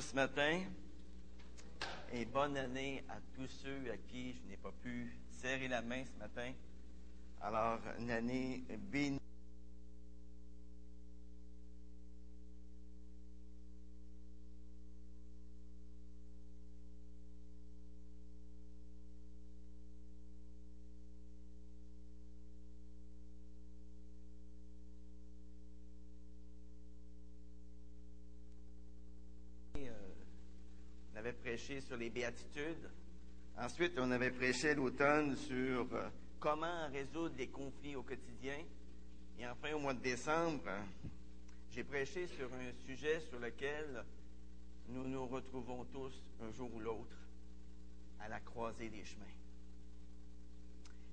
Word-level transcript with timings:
ce 0.00 0.14
matin 0.14 0.60
et 2.12 2.24
bonne 2.24 2.56
année 2.56 3.02
à 3.08 3.16
tous 3.34 3.48
ceux 3.48 3.90
à 3.90 3.96
qui 3.96 4.32
je 4.32 4.48
n'ai 4.48 4.56
pas 4.56 4.70
pu 4.80 5.18
serrer 5.28 5.66
la 5.66 5.82
main 5.82 6.04
ce 6.04 6.18
matin. 6.18 6.52
Alors, 7.40 7.80
une 7.98 8.10
année 8.10 8.62
bénie. 8.92 9.18
Sur 31.76 31.98
les 31.98 32.08
béatitudes. 32.08 32.90
Ensuite, 33.58 33.92
on 33.98 34.10
avait 34.10 34.30
prêché 34.30 34.74
l'automne 34.74 35.36
sur 35.36 35.86
euh, 35.92 36.08
comment 36.40 36.88
résoudre 36.88 37.34
les 37.36 37.48
conflits 37.48 37.94
au 37.94 38.02
quotidien. 38.02 38.56
Et 39.38 39.46
enfin, 39.46 39.74
au 39.74 39.78
mois 39.78 39.92
de 39.92 40.00
décembre, 40.00 40.70
j'ai 41.70 41.84
prêché 41.84 42.26
sur 42.26 42.46
un 42.54 42.72
sujet 42.86 43.20
sur 43.20 43.38
lequel 43.38 44.02
nous 44.88 45.06
nous 45.06 45.26
retrouvons 45.26 45.84
tous 45.92 46.12
un 46.42 46.50
jour 46.52 46.74
ou 46.74 46.80
l'autre 46.80 47.16
à 48.20 48.28
la 48.28 48.40
croisée 48.40 48.88
des 48.88 49.04
chemins. 49.04 49.26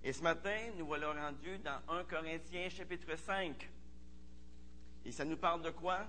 Et 0.04 0.14
ce 0.14 0.24
matin, 0.24 0.58
nous 0.78 0.86
voilà 0.86 1.12
rendus 1.12 1.58
dans 1.60 1.82
1 1.94 2.06
Corinthiens 2.06 2.70
chapitre 2.70 3.18
5. 3.18 3.70
Et 5.04 5.12
ça 5.12 5.26
nous 5.26 5.38
parle 5.38 5.64
de 5.64 5.72
quoi? 5.72 6.06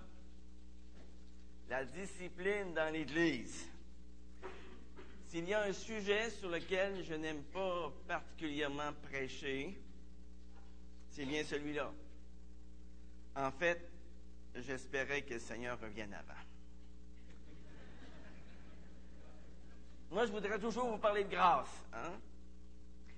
La 1.68 1.84
discipline 1.84 2.74
dans 2.74 2.92
l'Église. 2.92 3.68
S'il 5.36 5.50
y 5.50 5.52
a 5.52 5.64
un 5.64 5.72
sujet 5.74 6.30
sur 6.30 6.48
lequel 6.48 7.04
je 7.04 7.12
n'aime 7.12 7.42
pas 7.52 7.92
particulièrement 8.08 8.90
prêcher, 9.02 9.78
c'est 11.10 11.26
bien 11.26 11.44
celui-là. 11.44 11.92
En 13.36 13.50
fait, 13.50 13.86
j'espérais 14.54 15.20
que 15.20 15.34
le 15.34 15.40
Seigneur 15.40 15.78
revienne 15.78 16.14
avant. 16.14 16.40
Moi, 20.10 20.24
je 20.24 20.32
voudrais 20.32 20.58
toujours 20.58 20.88
vous 20.88 20.96
parler 20.96 21.24
de 21.24 21.28
grâce. 21.28 21.84
Hein? 21.92 22.14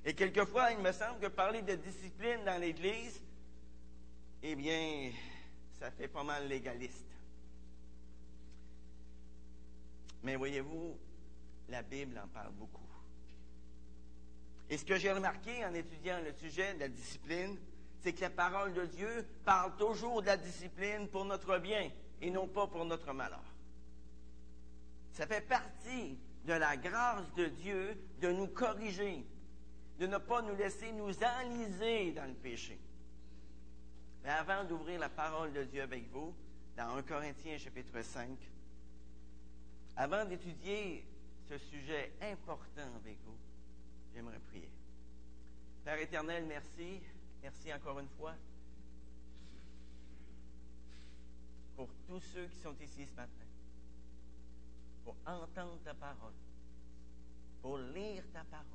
Et 0.04 0.12
quelquefois, 0.12 0.72
il 0.72 0.80
me 0.80 0.90
semble 0.90 1.20
que 1.20 1.28
parler 1.28 1.62
de 1.62 1.76
discipline 1.76 2.44
dans 2.44 2.60
l'Église, 2.60 3.22
eh 4.42 4.56
bien, 4.56 5.12
ça 5.78 5.92
fait 5.92 6.08
pas 6.08 6.24
mal 6.24 6.48
légaliste. 6.48 7.06
Mais 10.24 10.34
voyez-vous, 10.34 10.98
la 11.68 11.82
Bible 11.82 12.20
en 12.22 12.28
parle 12.28 12.52
beaucoup. 12.52 12.88
Et 14.70 14.76
ce 14.76 14.84
que 14.84 14.96
j'ai 14.96 15.12
remarqué 15.12 15.64
en 15.64 15.72
étudiant 15.74 16.20
le 16.20 16.32
sujet 16.32 16.74
de 16.74 16.80
la 16.80 16.88
discipline, 16.88 17.58
c'est 18.00 18.12
que 18.12 18.20
la 18.20 18.30
parole 18.30 18.74
de 18.74 18.84
Dieu 18.86 19.26
parle 19.44 19.74
toujours 19.76 20.20
de 20.20 20.26
la 20.26 20.36
discipline 20.36 21.08
pour 21.08 21.24
notre 21.24 21.58
bien 21.58 21.90
et 22.20 22.30
non 22.30 22.46
pas 22.46 22.66
pour 22.66 22.84
notre 22.84 23.12
malheur. 23.12 23.42
Ça 25.12 25.26
fait 25.26 25.40
partie 25.40 26.18
de 26.44 26.52
la 26.52 26.76
grâce 26.76 27.32
de 27.34 27.46
Dieu 27.46 27.98
de 28.20 28.30
nous 28.30 28.46
corriger, 28.48 29.24
de 29.98 30.06
ne 30.06 30.18
pas 30.18 30.42
nous 30.42 30.54
laisser 30.54 30.92
nous 30.92 31.12
enliser 31.24 32.12
dans 32.12 32.26
le 32.26 32.34
péché. 32.34 32.78
Mais 34.22 34.30
avant 34.30 34.64
d'ouvrir 34.64 35.00
la 35.00 35.08
parole 35.08 35.52
de 35.52 35.64
Dieu 35.64 35.82
avec 35.82 36.08
vous, 36.10 36.34
dans 36.76 36.94
1 36.96 37.02
Corinthiens 37.02 37.58
chapitre 37.58 38.02
5, 38.02 38.28
avant 39.96 40.24
d'étudier 40.24 41.04
ce 41.48 41.56
sujet 41.56 42.12
important 42.20 42.94
avec 42.96 43.16
vous, 43.24 43.36
j'aimerais 44.12 44.38
prier. 44.50 44.70
Père 45.84 45.98
éternel, 45.98 46.44
merci. 46.46 47.00
Merci 47.42 47.72
encore 47.72 47.98
une 48.00 48.08
fois 48.08 48.34
pour 51.76 51.88
tous 52.06 52.20
ceux 52.20 52.46
qui 52.48 52.58
sont 52.58 52.74
ici 52.80 53.06
ce 53.06 53.14
matin, 53.14 53.46
pour 55.04 55.14
entendre 55.24 55.78
ta 55.84 55.94
parole, 55.94 56.34
pour 57.62 57.78
lire 57.78 58.24
ta 58.32 58.42
parole, 58.44 58.66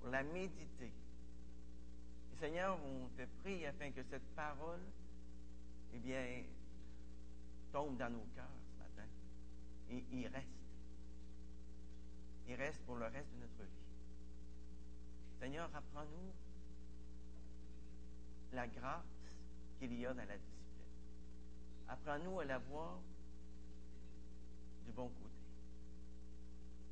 pour 0.00 0.10
la 0.10 0.22
méditer. 0.22 0.90
Et 2.32 2.36
Seigneur, 2.36 2.78
on 2.82 3.08
te 3.16 3.26
prie 3.42 3.66
afin 3.66 3.90
que 3.90 4.02
cette 4.02 4.26
parole, 4.34 4.80
eh 5.92 5.98
bien, 5.98 6.42
tombe 7.70 7.96
dans 7.98 8.10
nos 8.10 8.26
cœurs 8.34 8.67
et 9.90 10.04
il 10.12 10.26
reste. 10.28 10.48
Il 12.46 12.54
reste 12.54 12.80
pour 12.84 12.96
le 12.96 13.06
reste 13.06 13.30
de 13.34 13.40
notre 13.40 13.62
vie. 13.62 13.78
Seigneur, 15.38 15.70
apprends-nous 15.74 16.32
la 18.52 18.66
grâce 18.66 19.04
qu'il 19.78 19.92
y 19.98 20.06
a 20.06 20.14
dans 20.14 20.26
la 20.26 20.36
discipline. 20.36 20.58
Apprends-nous 21.88 22.40
à 22.40 22.44
la 22.44 22.58
voir 22.58 22.98
du 24.86 24.92
bon 24.92 25.08
côté. 25.08 25.28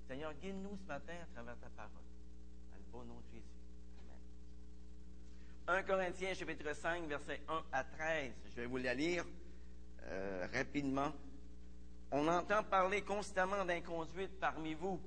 Seigneur, 0.06 0.33
guide-nous 0.35 0.77
ce 0.77 0.87
matin 0.87 1.15
à 1.23 1.27
travers 1.35 1.59
ta 1.59 1.69
parole. 1.71 1.91
Dans 2.71 2.77
le 2.77 2.93
beau 2.93 3.05
nom 3.05 3.19
de 3.21 3.27
Jésus. 3.33 3.45
Amen. 5.69 5.81
1 5.81 5.83
Corinthiens 5.83 6.35
chapitre 6.35 6.73
5, 6.73 7.09
versets 7.09 7.41
1 7.49 7.65
à 7.73 7.83
13. 7.83 8.33
Je 8.51 8.56
vais 8.56 8.67
vous 8.67 8.77
la 8.77 8.95
lire 8.95 9.25
euh, 10.05 10.47
rapidement. 10.53 11.12
On 12.12 12.28
entend 12.28 12.62
parler 12.62 13.03
constamment 13.03 13.65
d'inconduite 13.65 14.39
parmi 14.39 14.75
vous 14.75 15.00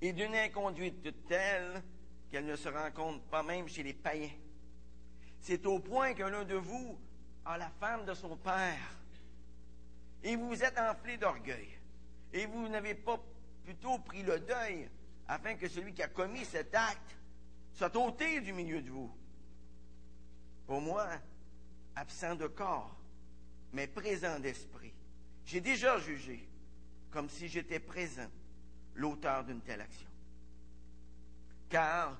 et 0.00 0.12
d'une 0.12 0.34
inconduite 0.34 1.26
telle 1.26 1.82
qu'elle 2.30 2.46
ne 2.46 2.56
se 2.56 2.68
rencontre 2.68 3.22
pas 3.24 3.42
même 3.42 3.68
chez 3.68 3.82
les 3.82 3.92
païens. 3.92 4.30
C'est 5.40 5.66
au 5.66 5.78
point 5.78 6.14
que 6.14 6.22
l'un 6.22 6.44
de 6.44 6.54
vous 6.54 6.98
a 7.44 7.58
la 7.58 7.70
femme 7.80 8.04
de 8.06 8.14
son 8.14 8.36
père 8.36 8.98
et 10.22 10.36
vous 10.36 10.48
vous 10.48 10.64
êtes 10.64 10.78
enflé 10.78 11.18
d'orgueil 11.18 11.68
et 12.32 12.46
vous 12.46 12.68
n'avez 12.68 12.94
pas 12.94 13.20
plutôt 13.64 13.98
pris 13.98 14.22
le 14.22 14.40
deuil 14.40 14.88
afin 15.28 15.54
que 15.54 15.68
celui 15.68 15.92
qui 15.92 16.02
a 16.02 16.08
commis 16.08 16.44
cet 16.44 16.74
acte 16.74 17.16
soit 17.74 17.94
ôté 17.96 18.40
du 18.40 18.52
milieu 18.52 18.80
de 18.80 18.90
vous. 18.90 19.14
Pour 20.66 20.80
moi, 20.80 21.06
absent 21.94 22.36
de 22.36 22.46
corps, 22.46 22.96
mais 23.72 23.86
présent 23.86 24.38
d'esprit, 24.38 24.93
j'ai 25.44 25.60
déjà 25.60 25.98
jugé, 25.98 26.46
comme 27.10 27.28
si 27.28 27.48
j'étais 27.48 27.80
présent, 27.80 28.30
l'auteur 28.94 29.44
d'une 29.44 29.60
telle 29.60 29.80
action. 29.80 30.08
Car, 31.68 32.18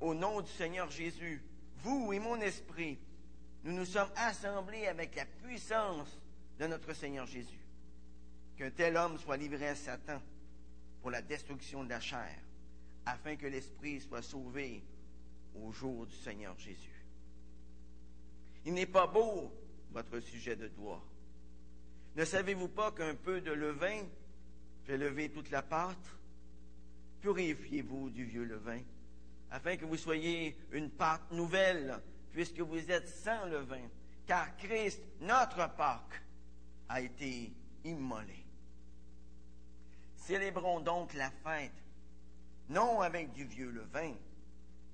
au 0.00 0.14
nom 0.14 0.40
du 0.40 0.50
Seigneur 0.50 0.90
Jésus, 0.90 1.42
vous 1.78 2.12
et 2.12 2.18
mon 2.18 2.40
esprit, 2.40 2.98
nous 3.64 3.72
nous 3.72 3.84
sommes 3.84 4.10
assemblés 4.16 4.86
avec 4.86 5.14
la 5.16 5.24
puissance 5.24 6.18
de 6.58 6.66
notre 6.66 6.92
Seigneur 6.92 7.26
Jésus. 7.26 7.60
Qu'un 8.56 8.70
tel 8.70 8.96
homme 8.96 9.18
soit 9.18 9.36
livré 9.36 9.68
à 9.68 9.74
Satan 9.74 10.20
pour 11.00 11.10
la 11.10 11.22
destruction 11.22 11.84
de 11.84 11.90
la 11.90 12.00
chair, 12.00 12.38
afin 13.04 13.36
que 13.36 13.46
l'esprit 13.46 14.00
soit 14.00 14.22
sauvé 14.22 14.82
au 15.54 15.72
jour 15.72 16.06
du 16.06 16.14
Seigneur 16.14 16.58
Jésus. 16.58 17.04
Il 18.64 18.74
n'est 18.74 18.86
pas 18.86 19.06
beau 19.06 19.52
votre 19.92 20.20
sujet 20.20 20.56
de 20.56 20.68
doigt. 20.68 21.04
Ne 22.16 22.24
savez-vous 22.24 22.68
pas 22.68 22.92
qu'un 22.92 23.14
peu 23.14 23.42
de 23.42 23.52
levain 23.52 24.00
fait 24.84 24.96
lever 24.96 25.28
toute 25.28 25.50
la 25.50 25.60
pâte? 25.60 26.16
Purifiez-vous 27.20 28.08
du 28.08 28.24
vieux 28.24 28.44
levain, 28.44 28.80
afin 29.50 29.76
que 29.76 29.84
vous 29.84 29.98
soyez 29.98 30.56
une 30.72 30.88
pâte 30.88 31.30
nouvelle, 31.30 32.00
puisque 32.32 32.60
vous 32.60 32.90
êtes 32.90 33.08
sans 33.08 33.44
levain, 33.44 33.82
car 34.26 34.56
Christ, 34.56 35.02
notre 35.20 35.68
Pâque, 35.76 36.22
a 36.88 37.02
été 37.02 37.52
immolé. 37.84 38.46
Célébrons 40.16 40.80
donc 40.80 41.12
la 41.12 41.30
fête, 41.44 41.84
non 42.70 43.02
avec 43.02 43.32
du 43.32 43.44
vieux 43.44 43.70
levain, 43.70 44.14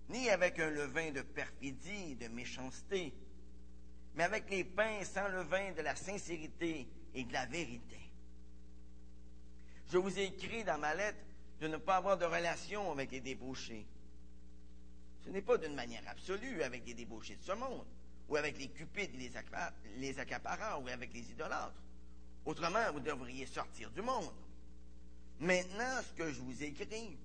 ni 0.09 0.29
avec 0.29 0.59
un 0.59 0.71
levain 0.71 1.13
de 1.13 1.23
perfidie, 1.23 2.17
de 2.17 2.27
méchanceté, 2.27 3.15
mais 4.17 4.25
avec 4.25 4.51
les 4.51 4.65
pains 4.65 5.05
sans 5.05 5.29
levain 5.29 5.71
de 5.73 5.83
la 5.83 5.95
sincérité 5.95 6.89
et 7.15 7.25
de 7.25 7.33
la 7.33 7.47
vérité. 7.47 7.99
Je 9.91 9.99
vous 9.99 10.19
ai 10.19 10.25
écrit 10.25 10.65
dans 10.65 10.79
ma 10.79 10.95
lettre 10.95 11.19
de 11.61 11.69
ne 11.69 11.77
pas 11.77 11.97
avoir 11.97 12.17
de 12.17 12.25
relation 12.25 12.91
avec 12.93 13.11
les 13.13 13.21
débauchés. 13.21 13.87
Ce 15.25 15.31
n'est 15.31 15.43
pas 15.43 15.59
d'une 15.59 15.75
manière 15.75 16.03
absolue 16.09 16.63
avec 16.63 16.87
les 16.87 16.95
débauchés 16.95 17.37
de 17.37 17.43
ce 17.43 17.53
monde, 17.53 17.87
ou 18.29 18.37
avec 18.37 18.59
les 18.59 18.69
cupides 18.69 19.15
et 19.15 19.31
les, 19.99 20.19
accaparants, 20.19 20.83
ou 20.83 20.89
avec 20.89 21.13
les 21.13 21.31
idolâtres. 21.31 21.81
Autrement, 22.45 22.91
vous 22.93 23.01
devriez 23.01 23.47
sortir 23.47 23.91
du 23.91 24.03
monde. 24.03 24.33
Maintenant, 25.39 26.01
ce 26.03 26.13
que 26.15 26.33
je 26.33 26.41
vous 26.41 26.63
écris, 26.63 27.17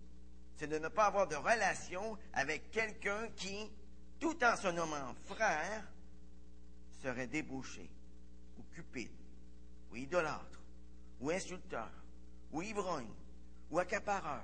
c'est 0.58 0.68
de 0.68 0.78
ne 0.78 0.90
pas 0.90 1.06
avoir 1.06 1.28
de 1.28 1.36
relation 1.36 2.18
avec 2.34 2.70
quelqu'un 2.72 3.30
qui, 3.36 3.72
tout 4.20 4.44
en 4.44 4.56
se 4.56 4.68
nommant 4.68 5.16
frère, 5.26 5.84
serait 7.02 7.28
débauché 7.28 7.90
ou 8.60 8.64
cupide 8.74 9.12
ou 9.92 9.96
idolâtre, 9.96 10.62
ou 11.20 11.32
insulteur, 11.32 11.92
ou 12.52 12.62
ivrogne, 12.62 13.12
ou 13.70 13.80
accapareur, 13.80 14.44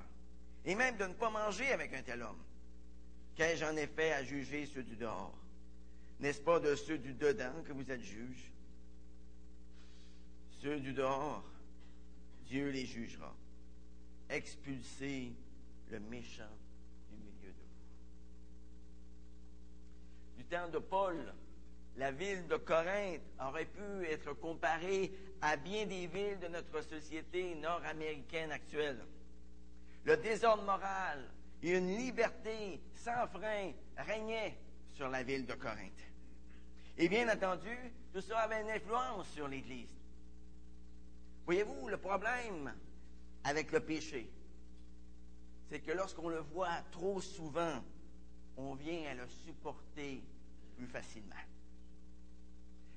et 0.66 0.76
même 0.76 0.98
de 0.98 1.06
ne 1.06 1.14
pas 1.14 1.30
manger 1.30 1.72
avec 1.72 1.94
un 1.94 2.02
tel 2.02 2.22
homme. 2.22 2.44
Qu'ai-je 3.36 3.64
en 3.66 3.78
effet 3.78 4.12
à 4.14 4.24
juger 4.24 4.66
ceux 4.66 4.84
du 4.84 4.96
dehors? 4.96 5.38
N'est-ce 6.20 6.42
pas 6.42 6.60
de 6.60 6.76
ceux 6.76 6.98
du 6.98 7.14
dedans 7.14 7.64
que 7.66 7.74
vous 7.74 7.92
êtes 7.92 8.02
juges? 8.02 8.52
Ceux 10.62 10.80
du 10.80 10.94
dehors, 10.94 11.44
Dieu 12.46 12.70
les 12.70 12.86
jugera. 12.86 13.36
Expulsez 14.30 15.34
le 15.90 16.00
méchant 16.00 16.56
du 17.10 17.18
milieu 17.18 17.52
de 17.52 17.58
vous. 17.58 17.64
Du 20.38 20.46
temps 20.46 20.70
de 20.70 20.80
Paul, 20.80 21.34
la 21.98 22.12
ville 22.12 22.48
de 22.48 22.56
Corinthe 22.58 23.22
aurait 23.40 23.66
pu 23.66 24.06
être 24.06 24.34
comparée 24.34 25.12
à 25.44 25.58
bien 25.58 25.86
des 25.86 26.08
villes 26.08 26.40
de 26.40 26.48
notre 26.48 26.82
société 26.82 27.54
nord-américaine 27.56 28.50
actuelle. 28.54 29.06
Le 30.06 30.16
désordre 30.16 30.64
moral 30.64 31.30
et 31.62 31.78
une 31.78 31.98
liberté 31.98 32.80
sans 32.94 33.28
frein 33.28 33.74
régnaient 33.98 34.58
sur 34.94 35.10
la 35.10 35.22
ville 35.22 35.46
de 35.46 35.54
Corinthe. 35.54 36.08
Et 36.98 37.10
bien 37.10 37.28
entendu, 37.28 37.78
tout 38.14 38.22
ça 38.22 38.40
avait 38.40 38.62
une 38.62 38.70
influence 38.70 39.28
sur 39.32 39.50
l'Église. 39.50 39.94
Voyez-vous, 41.46 41.90
le 41.90 41.98
problème 41.98 42.74
avec 43.44 43.74
le 43.74 43.82
péché, 43.82 44.30
c'est 45.70 45.82
que 45.82 45.92
lorsqu'on 45.92 46.30
le 46.30 46.40
voit 46.40 46.84
trop 46.92 47.20
souvent, 47.20 47.84
on 48.56 48.76
vient 48.76 49.12
à 49.12 49.14
le 49.16 49.28
supporter 49.28 50.24
plus 50.78 50.88
facilement. 50.88 51.36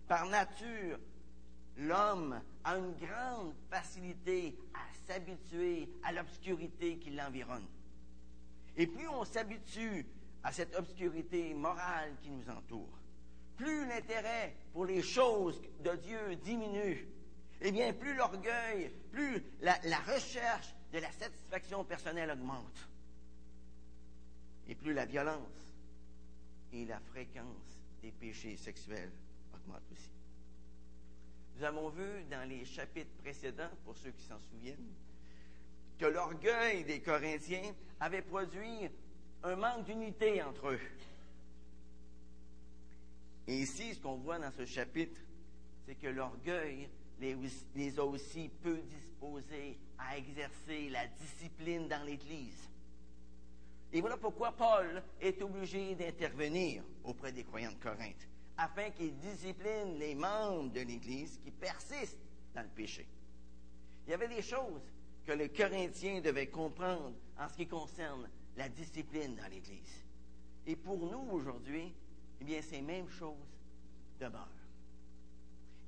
Par 0.07 0.27
nature, 0.27 1.01
l'homme 1.79 2.41
a 2.65 2.77
une 2.77 2.95
grande 2.95 3.55
facilité 3.71 4.57
à 4.75 4.81
s'habituer 5.07 5.89
à 6.03 6.13
l'obscurité 6.13 6.99
qui 6.99 7.11
l'environne. 7.11 7.67
Et 8.77 8.87
plus 8.87 9.09
on 9.09 9.25
s'habitue 9.25 10.07
à 10.43 10.53
cette 10.53 10.75
obscurité 10.77 11.55
morale 11.55 12.15
qui 12.23 12.31
nous 12.31 12.49
entoure, 12.51 12.99
plus 13.57 13.87
l'intérêt 13.89 14.55
pour 14.73 14.85
les 14.85 15.03
choses 15.03 15.61
de 15.83 15.97
Dieu 15.97 16.37
diminue, 16.37 17.09
et 17.61 17.73
bien 17.73 17.93
plus 17.93 18.15
l'orgueil, 18.15 18.91
plus 19.11 19.43
la, 19.61 19.79
la, 19.85 19.99
recherche 20.01 20.75
de 20.93 20.99
la 20.99 21.11
satisfaction 21.11 21.85
personnelle 21.85 22.31
augmente. 22.31 22.89
Et 24.69 24.75
plus 24.75 24.93
la 24.93 25.07
violence 25.07 25.75
et 26.73 26.85
la 26.85 27.01
fréquence 27.01 27.81
des 28.03 28.13
péchés 28.13 28.57
sexuels 28.57 29.13
augmentent 29.55 29.91
aussi. 29.93 30.11
Nous 31.57 31.65
avons 31.65 31.89
vu 31.89 32.25
dans 32.31 32.47
les 32.47 32.67
chapitres 32.67 33.15
précédents, 33.23 33.71
pour 33.85 33.97
ceux 33.97 34.11
qui 34.11 34.23
s'en 34.25 34.39
souviennent, 34.51 34.93
que 35.99 36.05
l'orgueil 36.05 36.85
des 36.85 37.01
Corinthiens 37.01 37.75
avait 37.99 38.21
produit 38.21 38.91
un 39.43 39.57
manque 39.57 39.85
d'unité 39.85 40.43
entre 40.43 40.69
eux. 40.73 40.81
Et 43.47 43.57
ici, 43.57 43.95
ce 43.95 44.01
qu'on 44.01 44.17
voit 44.17 44.39
dans 44.39 44.51
ce 44.51 44.67
chapitre, 44.67 45.19
c'est 45.87 45.95
que 45.95 46.09
l'orgueil 46.09 46.91
les, 47.21 47.99
a 47.99 48.05
aussi 48.05 48.51
peu 48.63 48.77
disposés 48.79 49.79
à 49.99 50.19
exercer 50.19 50.91
la 50.91 51.07
discipline 51.07 51.89
dans 51.89 52.05
l'Église. 52.05 52.69
Et 53.93 54.03
voilà 54.03 54.19
pourquoi 54.19 54.53
Paul 54.53 55.03
est 55.23 55.41
obligé 55.41 55.95
d'intervenir 55.95 56.83
auprès 57.05 57.33
des 57.33 57.45
croyants 57.45 57.73
de 57.73 57.83
Corinthe, 57.83 58.29
afin 58.59 58.91
qu'ils 58.91 59.17
disciplinent 59.19 59.99
les 59.99 60.15
membres 60.15 60.73
de 60.73 60.81
l'Église 60.81 61.39
qui 61.43 61.51
persistent 61.51 62.19
dans 62.55 62.63
le 62.63 62.69
péché. 62.69 63.07
Il 64.07 64.11
y 64.11 64.15
avait 64.15 64.29
des 64.29 64.43
choses 64.43 64.83
que 65.27 65.33
les 65.33 65.49
Corinthiens 65.49 66.21
devaient 66.21 66.49
comprendre 66.49 67.15
en 67.39 67.49
ce 67.49 67.57
qui 67.57 67.67
concerne 67.67 68.29
la 68.57 68.69
discipline 68.69 69.35
dans 69.35 69.49
l'Église. 69.49 70.05
Et 70.67 70.77
pour 70.77 70.99
nous 70.99 71.29
aujourd'hui, 71.33 71.93
eh 72.41 72.45
bien, 72.45 72.63
ces 72.63 72.81
mêmes 72.81 73.09
choses 73.09 73.35
demeurent. 74.19 74.49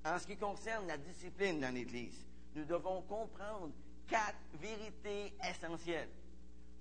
En 0.04 0.18
ce 0.18 0.26
qui 0.26 0.36
concerne 0.36 0.86
la 0.86 0.98
discipline 0.98 1.60
dans 1.60 1.74
l'Église, 1.74 2.26
nous 2.54 2.64
devons 2.64 3.02
comprendre 3.02 3.72
quatre 4.06 4.38
vérités 4.54 5.32
essentielles. 5.48 6.08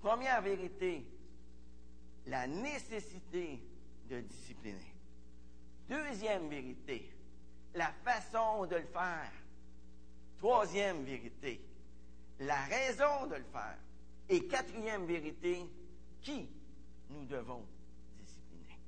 Première 0.00 0.42
vérité, 0.42 1.04
la 2.26 2.46
nécessité 2.46 3.60
de 4.08 4.20
discipliner. 4.20 4.94
Deuxième 5.88 6.48
vérité, 6.48 7.10
la 7.74 7.90
façon 8.04 8.66
de 8.66 8.76
le 8.76 8.86
faire. 8.86 9.32
Troisième 10.38 11.04
vérité, 11.04 11.60
la 12.40 12.60
raison 12.64 13.26
de 13.26 13.36
le 13.36 13.44
faire. 13.44 13.78
Et 14.28 14.46
quatrième 14.46 15.06
vérité, 15.06 15.64
qui 16.20 16.48
nous 17.08 17.24
devons 17.24 17.64
discipliner. 18.20 18.78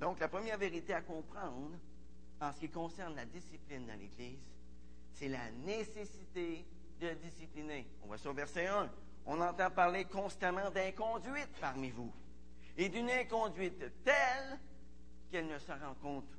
Donc, 0.00 0.18
la 0.18 0.28
première 0.28 0.56
vérité 0.56 0.94
à 0.94 1.02
comprendre 1.02 1.76
en 2.40 2.52
ce 2.52 2.60
qui 2.60 2.70
concerne 2.70 3.14
la 3.14 3.26
discipline 3.26 3.86
dans 3.86 3.98
l'Église, 3.98 4.38
c'est 5.12 5.28
la 5.28 5.50
nécessité 5.50 6.64
de 7.00 7.10
discipliner. 7.14 7.86
On 8.02 8.08
va 8.08 8.16
sur 8.16 8.32
verset 8.32 8.66
1. 8.66 8.90
On 9.26 9.40
entend 9.40 9.70
parler 9.70 10.06
constamment 10.06 10.70
d'inconduite 10.70 11.50
parmi 11.60 11.90
vous. 11.90 12.12
Et 12.78 12.88
d'une 12.88 13.10
inconduite 13.10 14.02
telle 14.04 14.58
qu'elle 15.30 15.46
ne 15.46 15.58
se 15.58 15.72
rencontre 15.72 16.36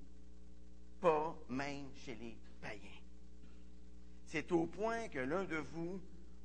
pas 1.01 1.35
même 1.49 1.89
chez 1.95 2.15
les 2.15 2.35
païens. 2.61 3.01
C'est 4.25 4.51
au 4.51 4.65
point 4.65 5.07
que 5.07 5.19
l'un 5.19 5.43
de 5.43 5.57
vous 5.57 5.99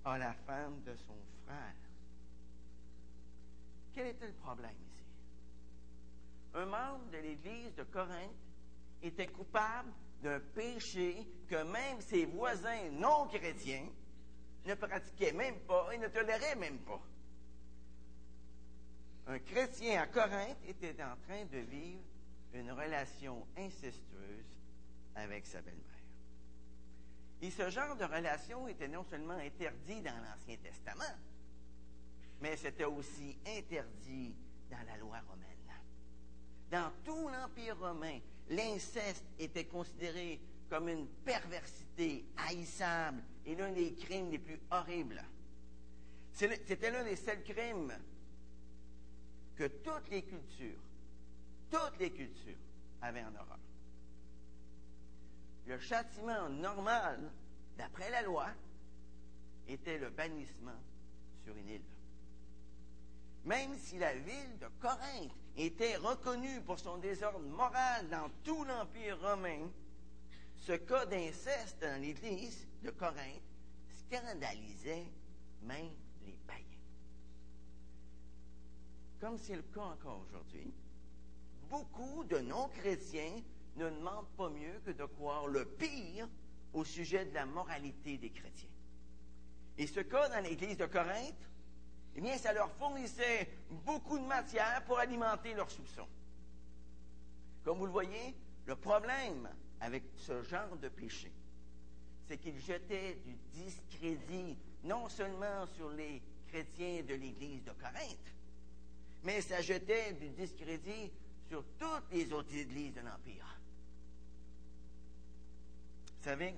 a 0.04 0.18
la 0.18 0.32
femme 0.32 0.80
de 0.82 0.94
son 0.96 1.16
frère. 1.46 1.74
Quel 3.94 4.08
était 4.08 4.26
le 4.26 4.34
problème 4.34 4.74
ici? 4.86 5.04
Un 6.54 6.66
membre 6.66 7.10
de 7.10 7.18
l'Église 7.18 7.74
de 7.74 7.82
Corinthe 7.84 8.30
était 9.02 9.26
coupable 9.26 9.90
d'un 10.22 10.40
péché 10.40 11.26
que 11.48 11.62
même 11.64 12.00
ses 12.00 12.24
voisins 12.26 12.90
non 12.92 13.26
chrétiens 13.28 13.86
ne 14.64 14.74
pratiquaient 14.74 15.32
même 15.32 15.60
pas 15.60 15.92
et 15.92 15.98
ne 15.98 16.08
toléraient 16.08 16.56
même 16.56 16.78
pas. 16.78 17.00
Un 19.26 19.38
chrétien 19.38 20.02
à 20.02 20.06
Corinthe 20.06 20.58
était 20.66 21.02
en 21.02 21.16
train 21.26 21.44
de 21.44 21.58
vivre 21.58 22.02
une 22.54 22.72
relation 22.72 23.46
incestueuse 23.56 24.58
avec 25.14 25.46
sa 25.46 25.60
belle-mère. 25.60 25.82
Et 27.42 27.50
ce 27.50 27.68
genre 27.70 27.96
de 27.96 28.04
relation 28.04 28.68
était 28.68 28.88
non 28.88 29.04
seulement 29.04 29.34
interdit 29.34 30.00
dans 30.00 30.16
l'Ancien 30.16 30.56
Testament, 30.62 31.18
mais 32.40 32.56
c'était 32.56 32.84
aussi 32.84 33.36
interdit 33.46 34.34
dans 34.70 34.82
la 34.86 34.96
loi 34.96 35.18
romaine. 35.28 35.54
Dans 36.70 36.90
tout 37.04 37.28
l'Empire 37.28 37.78
romain, 37.78 38.18
l'inceste 38.48 39.24
était 39.38 39.66
considéré 39.66 40.40
comme 40.68 40.88
une 40.88 41.06
perversité 41.06 42.24
haïssable 42.36 43.22
et 43.46 43.54
l'un 43.54 43.72
des 43.72 43.94
crimes 43.94 44.30
les 44.30 44.38
plus 44.38 44.58
horribles. 44.70 45.22
C'était 46.32 46.90
l'un 46.90 47.04
des 47.04 47.16
seuls 47.16 47.44
crimes 47.44 47.92
que 49.54 49.68
toutes 49.68 50.08
les 50.10 50.22
cultures, 50.22 50.80
toutes 51.74 51.98
les 51.98 52.10
cultures 52.12 52.56
avaient 53.02 53.24
en 53.24 53.34
horreur. 53.34 53.58
Le 55.66 55.78
châtiment 55.80 56.48
normal, 56.48 57.32
d'après 57.76 58.10
la 58.10 58.22
loi, 58.22 58.46
était 59.66 59.98
le 59.98 60.10
bannissement 60.10 60.78
sur 61.42 61.56
une 61.56 61.68
île. 61.68 61.82
Même 63.44 63.76
si 63.76 63.98
la 63.98 64.14
ville 64.14 64.58
de 64.60 64.68
Corinthe 64.80 65.32
était 65.56 65.96
reconnue 65.96 66.60
pour 66.60 66.78
son 66.78 66.98
désordre 66.98 67.40
moral 67.40 68.08
dans 68.08 68.30
tout 68.44 68.64
l'Empire 68.64 69.20
romain, 69.20 69.68
ce 70.56 70.72
cas 70.72 71.06
d'inceste 71.06 71.80
dans 71.80 72.00
l'Église 72.00 72.68
de 72.82 72.90
Corinthe 72.90 73.42
scandalisait 74.06 75.06
même 75.62 75.90
les 76.24 76.38
païens. 76.46 76.62
Comme 79.20 79.38
c'est 79.38 79.56
le 79.56 79.62
cas 79.62 79.82
encore 79.82 80.24
aujourd'hui, 80.28 80.72
beaucoup 81.74 82.22
de 82.24 82.38
non-chrétiens 82.38 83.42
ne 83.76 83.90
demandent 83.90 84.28
pas 84.36 84.48
mieux 84.48 84.80
que 84.84 84.92
de 84.92 85.04
croire 85.04 85.48
le 85.48 85.64
pire 85.64 86.28
au 86.72 86.84
sujet 86.84 87.24
de 87.24 87.34
la 87.34 87.46
moralité 87.46 88.16
des 88.16 88.30
chrétiens. 88.30 88.68
Et 89.76 89.88
ce 89.88 90.00
cas 90.00 90.28
dans 90.28 90.40
l'Église 90.40 90.76
de 90.76 90.86
Corinthe 90.86 91.50
eh 92.16 92.20
bien, 92.20 92.38
ça 92.38 92.52
leur 92.52 92.70
fournissait 92.74 93.48
beaucoup 93.84 94.18
de 94.18 94.24
matière 94.24 94.84
pour 94.86 95.00
alimenter 95.00 95.52
leurs 95.54 95.70
soupçons. 95.70 96.06
Comme 97.64 97.78
vous 97.78 97.86
le 97.86 97.92
voyez, 97.92 98.36
le 98.66 98.76
problème 98.76 99.48
avec 99.80 100.04
ce 100.16 100.44
genre 100.44 100.76
de 100.76 100.88
péché, 100.88 101.32
c'est 102.28 102.38
qu'il 102.38 102.56
jetait 102.60 103.18
du 103.26 103.34
discrédit 103.52 104.56
non 104.84 105.08
seulement 105.08 105.66
sur 105.74 105.90
les 105.90 106.22
chrétiens 106.46 107.02
de 107.02 107.14
l'Église 107.14 107.64
de 107.64 107.72
Corinthe, 107.72 108.32
mais 109.24 109.40
ça 109.40 109.60
jetait 109.60 110.12
du 110.12 110.28
discrédit 110.28 111.10
sur 111.48 111.64
toutes 111.78 112.10
les 112.12 112.32
autres 112.32 112.54
églises 112.54 112.94
de 112.94 113.00
l'Empire. 113.00 113.46
Vous 116.18 116.24
savez, 116.24 116.54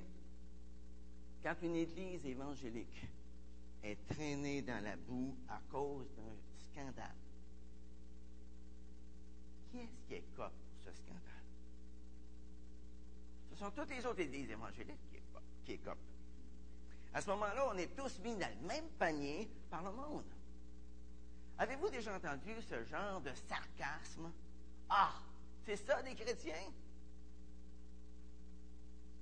quand 1.42 1.56
une 1.62 1.76
église 1.76 2.24
évangélique 2.24 3.06
est 3.82 3.98
traînée 4.08 4.62
dans 4.62 4.82
la 4.82 4.96
boue 4.96 5.36
à 5.48 5.60
cause 5.70 6.06
d'un 6.16 6.36
scandale, 6.70 7.16
qui 9.70 9.78
est-ce 9.78 10.14
qui 10.14 10.20
pour 10.34 10.50
ce 10.84 10.92
scandale? 10.92 11.22
Ce 13.50 13.56
sont 13.56 13.70
toutes 13.70 13.90
les 13.90 14.04
autres 14.06 14.20
églises 14.20 14.50
évangéliques 14.50 15.00
qui, 15.10 15.18
qui 15.64 15.72
écopent. 15.72 15.98
À 17.12 17.20
ce 17.20 17.30
moment-là, 17.30 17.70
on 17.72 17.78
est 17.78 17.96
tous 17.96 18.20
mis 18.20 18.36
dans 18.36 18.50
le 18.60 18.66
même 18.66 18.88
panier 18.98 19.48
par 19.70 19.82
le 19.82 19.90
monde. 19.90 20.24
Avez-vous 21.58 21.88
déjà 21.88 22.14
entendu 22.14 22.52
ce 22.68 22.84
genre 22.84 23.20
de 23.22 23.32
sarcasme? 23.48 24.30
Ah, 24.88 25.12
c'est 25.64 25.76
ça 25.76 26.02
des 26.02 26.14
chrétiens? 26.14 26.72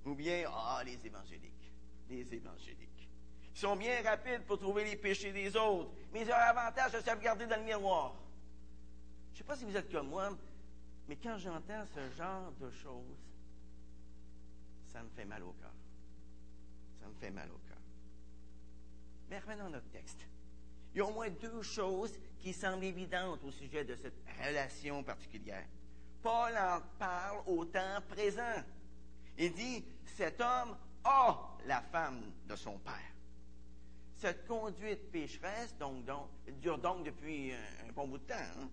Ou 0.05 0.13
bien, 0.13 0.45
ah, 0.47 0.81
les 0.85 1.03
évangéliques, 1.05 1.71
les 2.09 2.33
évangéliques. 2.33 3.09
Ils 3.55 3.59
sont 3.59 3.75
bien 3.75 4.03
rapides 4.03 4.43
pour 4.45 4.59
trouver 4.59 4.83
les 4.83 4.97
péchés 4.97 5.31
des 5.31 5.55
autres, 5.55 5.89
mais 6.11 6.21
ils 6.21 6.27
ont 6.27 6.37
l'avantage 6.37 6.91
de 6.91 6.99
se 6.99 7.09
regarder 7.09 7.47
dans 7.47 7.57
le 7.57 7.63
miroir. 7.63 8.13
Je 9.29 9.33
ne 9.33 9.37
sais 9.37 9.43
pas 9.45 9.55
si 9.55 9.65
vous 9.65 9.75
êtes 9.75 9.91
comme 9.91 10.09
moi, 10.09 10.29
mais 11.07 11.15
quand 11.15 11.37
j'entends 11.37 11.85
ce 11.93 12.09
genre 12.17 12.51
de 12.59 12.69
choses, 12.71 13.17
ça 14.87 15.01
me 15.01 15.09
fait 15.09 15.25
mal 15.25 15.43
au 15.43 15.53
cœur. 15.53 15.73
Ça 17.01 17.07
me 17.07 17.13
fait 17.15 17.31
mal 17.31 17.49
au 17.51 17.57
cœur. 17.67 17.77
Mais 19.29 19.39
revenons 19.39 19.65
à 19.65 19.69
notre 19.69 19.89
texte. 19.89 20.27
Il 20.93 20.99
y 20.99 21.01
a 21.01 21.05
au 21.05 21.11
moins 21.11 21.29
deux 21.29 21.61
choses 21.61 22.13
qui 22.45 22.53
semblent 22.53 22.83
évidentes 22.83 23.43
au 23.43 23.49
sujet 23.49 23.83
de 23.83 23.95
cette 23.95 24.21
relation 24.39 25.03
particulière. 25.03 25.65
Paul 26.21 26.55
en 26.55 26.79
parle 26.99 27.41
au 27.47 27.65
temps 27.65 27.99
présent. 28.07 28.61
Il 29.35 29.51
dit, 29.51 29.83
cet 30.15 30.39
homme 30.39 30.77
a 31.03 31.57
la 31.65 31.81
femme 31.81 32.21
de 32.47 32.55
son 32.55 32.77
père. 32.77 32.93
Cette 34.13 34.47
conduite 34.47 35.11
pécheresse 35.11 35.75
donc, 35.79 36.05
dure 36.61 36.77
donc 36.77 37.03
depuis 37.03 37.51
un, 37.51 37.91
bon 37.93 38.07
bout 38.07 38.19
de 38.19 38.25
temps. 38.25 38.35
Hein? 38.35 38.69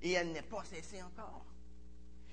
Et 0.00 0.12
elle 0.12 0.32
n'est 0.32 0.40
pas 0.40 0.64
cessée 0.64 1.02
encore. 1.02 1.44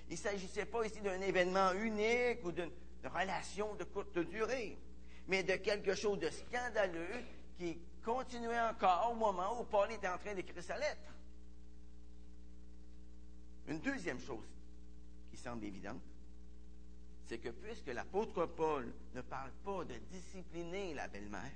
Il 0.07 0.13
ne 0.13 0.19
s'agissait 0.19 0.67
pas 0.67 0.85
ici 0.85 1.01
d'un 1.01 1.19
événement 1.19 1.73
unique 1.73 2.45
ou 2.45 2.53
d'une 2.53 2.71
relation 3.03 3.75
de 3.75 3.83
courte 3.83 4.19
durée, 4.19 4.77
mais 5.27 5.43
de 5.43 5.55
quelque 5.55 5.95
chose 5.95 6.17
de 6.17 6.29
scandaleux 6.29 7.25
qui 7.57 7.77
continuait 8.05 8.61
encore 8.61 9.11
au 9.11 9.15
moment 9.15 9.59
où 9.59 9.65
Paul 9.65 9.91
était 9.91 10.07
en 10.07 10.19
train 10.19 10.35
d'écrire 10.35 10.63
sa 10.63 10.77
lettre. 10.77 11.11
Une 13.67 13.79
deuxième 13.79 14.19
chose 14.19 14.45
qui 15.31 15.37
semble 15.37 15.65
évidente, 15.65 16.01
c'est 17.25 17.39
que 17.39 17.49
puisque 17.49 17.87
l'apôtre 17.87 18.45
Paul 18.45 18.93
ne 19.15 19.21
parle 19.21 19.51
pas 19.63 19.83
de 19.85 19.95
discipliner 20.11 20.93
la 20.93 21.07
belle-mère, 21.07 21.51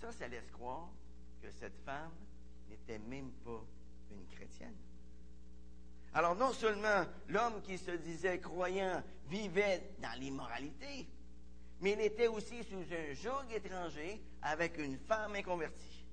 ça, 0.00 0.12
ça 0.12 0.28
laisse 0.28 0.48
croire 0.52 0.88
que 1.42 1.50
cette 1.50 1.76
femme 1.84 2.12
n'était 2.68 3.00
même 3.00 3.32
pas 3.44 3.64
une 4.12 4.24
chrétienne. 4.28 4.76
Alors 6.14 6.36
non 6.36 6.52
seulement 6.52 7.04
l'homme 7.28 7.60
qui 7.62 7.76
se 7.76 7.90
disait 7.90 8.38
croyant 8.38 9.02
vivait 9.28 9.90
dans 9.98 10.18
l'immoralité, 10.20 11.08
mais 11.80 11.92
il 11.92 12.00
était 12.00 12.28
aussi 12.28 12.62
sous 12.64 12.84
un 12.92 13.14
joug 13.14 13.52
étranger 13.54 14.22
avec 14.42 14.78
une 14.78 14.98
femme 14.98 15.34
inconvertie. 15.34 16.06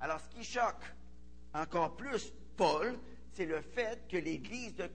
Alors 0.00 0.20
ce 0.20 0.28
qui 0.28 0.44
choque 0.44 0.84
encore 1.54 1.96
plus 1.96 2.32
Paul, 2.56 2.98
c'est 3.32 3.46
le 3.46 3.60
fait 3.60 4.08
que 4.08 4.16
l'Église 4.16 4.74
de, 4.76 4.90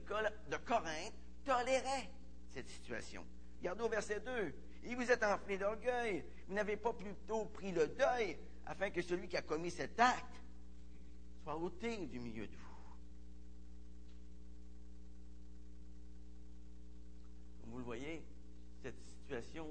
Corinthe 0.64 1.14
tolérait 1.44 2.10
cette 2.50 2.68
situation. 2.68 3.24
Regardez 3.58 3.82
au 3.82 3.88
verset 3.88 4.20
2. 4.20 4.54
Et 4.84 4.94
vous 4.96 5.10
êtes 5.10 5.22
enflé 5.22 5.58
d'orgueil. 5.58 6.24
Vous 6.48 6.54
n'avez 6.54 6.76
pas 6.76 6.92
plutôt 6.92 7.44
pris 7.46 7.70
le 7.70 7.86
deuil 7.86 8.36
afin 8.66 8.90
que 8.90 9.00
celui 9.00 9.28
qui 9.28 9.36
a 9.36 9.42
commis 9.42 9.70
cet 9.70 9.98
acte 9.98 10.42
soit 11.42 11.56
ôté 11.56 12.06
du 12.06 12.18
milieu 12.18 12.46
de 12.46 12.56
vous. 12.56 12.72
Comme 17.60 17.70
vous 17.70 17.78
le 17.78 17.84
voyez, 17.84 18.24
cette 18.82 19.00
situation 19.00 19.68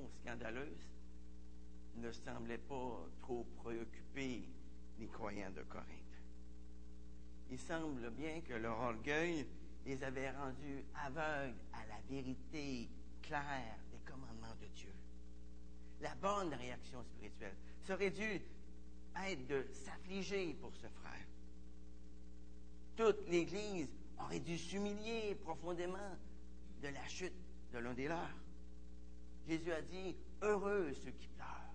ne 1.95 2.11
semblait 2.11 2.57
pas 2.57 3.07
trop 3.21 3.45
préoccuper 3.57 4.47
les 4.99 5.07
croyants 5.07 5.51
de 5.51 5.61
Corinthe. 5.63 5.87
Il 7.49 7.59
semble 7.59 8.09
bien 8.11 8.41
que 8.41 8.53
leur 8.53 8.79
orgueil 8.79 9.45
les 9.85 10.03
avait 10.03 10.31
rendus 10.31 10.85
aveugles 10.95 11.59
à 11.73 11.85
la 11.87 11.99
vérité 12.09 12.87
claire 13.21 13.77
des 13.91 13.99
commandements 14.09 14.55
de 14.61 14.67
Dieu. 14.67 14.93
La 16.01 16.15
bonne 16.15 16.53
réaction 16.53 17.03
spirituelle 17.03 17.55
serait 17.85 18.11
due 18.11 18.41
être 19.27 19.47
de 19.47 19.65
s'affliger 19.73 20.53
pour 20.61 20.73
ce 20.75 20.87
frère. 20.87 21.27
Toute 22.95 23.27
l'Église 23.27 23.89
aurait 24.19 24.39
dû 24.39 24.57
s'humilier 24.57 25.35
profondément 25.43 26.17
de 26.81 26.87
la 26.87 27.07
chute 27.07 27.33
de 27.73 27.79
l'un 27.79 27.93
des 27.93 28.07
leurs. 28.07 28.40
Jésus 29.51 29.73
a 29.73 29.81
dit, 29.81 30.15
heureux 30.41 30.93
ceux 31.03 31.11
qui 31.11 31.27
pleurent, 31.27 31.73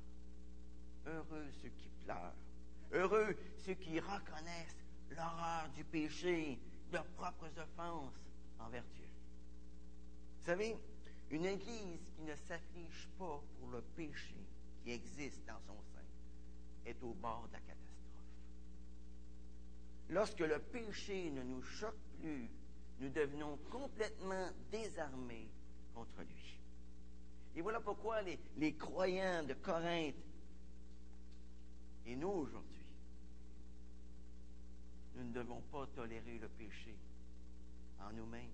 heureux 1.05 1.47
ceux 1.61 1.69
qui 1.69 1.91
pleurent, 2.07 2.33
heureux 2.91 3.37
ceux 3.59 3.75
qui 3.75 4.01
reconnaissent 4.01 4.83
l'horreur 5.11 5.69
du 5.77 5.85
péché, 5.85 6.59
leurs 6.91 7.05
propres 7.09 7.51
offenses 7.59 8.25
envers 8.61 8.83
Dieu. 8.95 9.05
Vous 10.39 10.47
savez, 10.47 10.75
une 11.31 11.45
Église 11.45 12.01
qui 12.17 12.23
ne 12.23 12.35
s'afflige 12.35 13.11
pas 13.19 13.43
pour 13.61 13.69
le 13.71 13.83
péché 13.95 14.47
qui 14.83 14.93
existe 14.93 15.45
dans 15.45 15.61
son 15.67 15.77
sein 15.95 16.07
est 16.87 17.03
au 17.03 17.13
bord 17.13 17.47
de 17.49 17.53
la 17.53 17.61
catastrophe. 17.61 17.83
Lorsque 20.09 20.41
le 20.41 20.61
péché 20.61 21.31
ne 21.31 21.43
nous 21.43 21.63
choque 21.63 22.01
plus, 22.23 22.49
nous 23.01 23.11
devenons 23.11 23.59
complètement 23.71 24.49
désarmés 24.71 25.51
contre 25.93 26.23
lui. 26.23 26.56
Et 27.57 27.63
voilà 27.63 27.81
pourquoi 27.81 28.21
les, 28.21 28.75
croyants 28.75 29.43
de 29.43 29.55
Corinthe 29.55 30.15
et 32.05 32.15
nous 32.15 32.29
aujourd'hui, 32.29 32.85
nous 35.15 35.25
ne 35.25 35.33
devons 35.33 35.63
pas 35.73 35.87
tolérer 35.87 36.39
le 36.39 36.49
péché 36.49 36.95
en 37.99 38.13
nous-mêmes, 38.13 38.53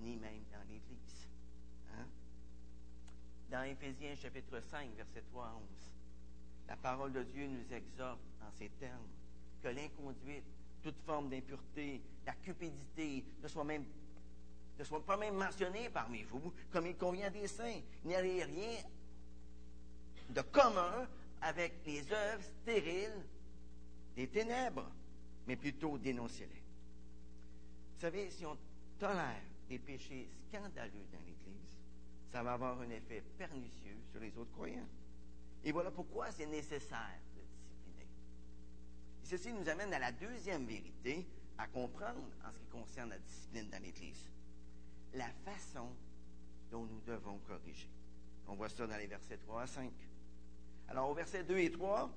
ni 0.00 0.16
même 0.16 0.44
dans 0.52 0.62
l'Église. 0.68 1.28
Hein? 1.92 2.06
Dans 3.50 3.64
Éphésiens 3.64 4.14
chapitre 4.14 4.60
5, 4.60 4.94
verset 4.94 5.24
3 5.32 5.44
à 5.44 5.54
11, 5.56 5.62
la 6.68 6.76
parole 6.76 7.12
de 7.12 7.24
Dieu 7.24 7.48
nous 7.48 7.74
exhorte 7.74 8.20
en 8.40 8.52
ces 8.56 8.68
termes 8.78 9.08
que 9.60 9.68
l'inconduite, 9.68 10.44
toute 10.80 11.00
forme 11.04 11.28
d'impureté, 11.28 12.00
la 12.24 12.34
cupidité 12.34 13.24
ne 13.42 13.48
soit 13.48 13.64
même 13.64 13.84
ne 14.78 14.84
soit 14.84 15.04
pas 15.04 15.16
même 15.16 15.34
mentionné 15.34 15.88
parmi 15.90 16.22
vous, 16.22 16.52
comme 16.70 16.86
il 16.86 16.96
convient 16.96 17.30
des 17.30 17.48
saints. 17.48 17.80
Il 18.04 18.08
n'y 18.08 18.14
a 18.14 18.20
rien 18.20 18.46
de 20.30 20.40
commun 20.42 21.08
avec 21.40 21.74
les 21.86 22.12
œuvres 22.12 22.44
stériles 22.62 23.24
des 24.16 24.28
ténèbres 24.28 24.90
mais 25.48 25.56
plutôt 25.56 25.96
dénoncez-les. 25.96 26.62
Vous 27.94 28.00
savez, 28.00 28.30
si 28.30 28.44
on 28.44 28.56
tolère 28.98 29.42
des 29.68 29.78
péchés 29.78 30.28
scandaleux 30.46 31.06
dans 31.10 31.20
l'Église, 31.20 31.78
ça 32.30 32.42
va 32.42 32.52
avoir 32.52 32.78
un 32.82 32.90
effet 32.90 33.24
pernicieux 33.38 33.96
sur 34.12 34.20
les 34.20 34.36
autres 34.36 34.52
croyants. 34.52 34.86
Et 35.64 35.72
voilà 35.72 35.90
pourquoi 35.90 36.30
c'est 36.30 36.46
nécessaire 36.46 37.18
de 37.34 37.40
discipliner. 37.40 38.06
Et 39.22 39.26
ceci 39.26 39.52
nous 39.54 39.68
amène 39.70 39.92
à 39.94 39.98
la 39.98 40.12
deuxième 40.12 40.66
vérité 40.66 41.26
à 41.56 41.66
comprendre 41.66 42.28
en 42.46 42.52
ce 42.52 42.58
qui 42.58 42.66
concerne 42.66 43.08
la 43.08 43.18
discipline 43.18 43.70
dans 43.70 43.82
l'Église. 43.82 44.30
La 45.14 45.28
façon 45.44 45.88
dont 46.70 46.84
nous 46.84 47.00
devons 47.06 47.38
corriger. 47.46 47.90
On 48.46 48.54
voit 48.54 48.68
ça 48.68 48.86
dans 48.86 48.96
les 48.96 49.06
versets 49.06 49.38
3 49.38 49.62
à 49.62 49.66
5. 49.66 49.90
Alors, 50.88 51.10
au 51.10 51.14
verset 51.14 51.44
2 51.44 51.58
et 51.58 51.70
3, 51.70 52.10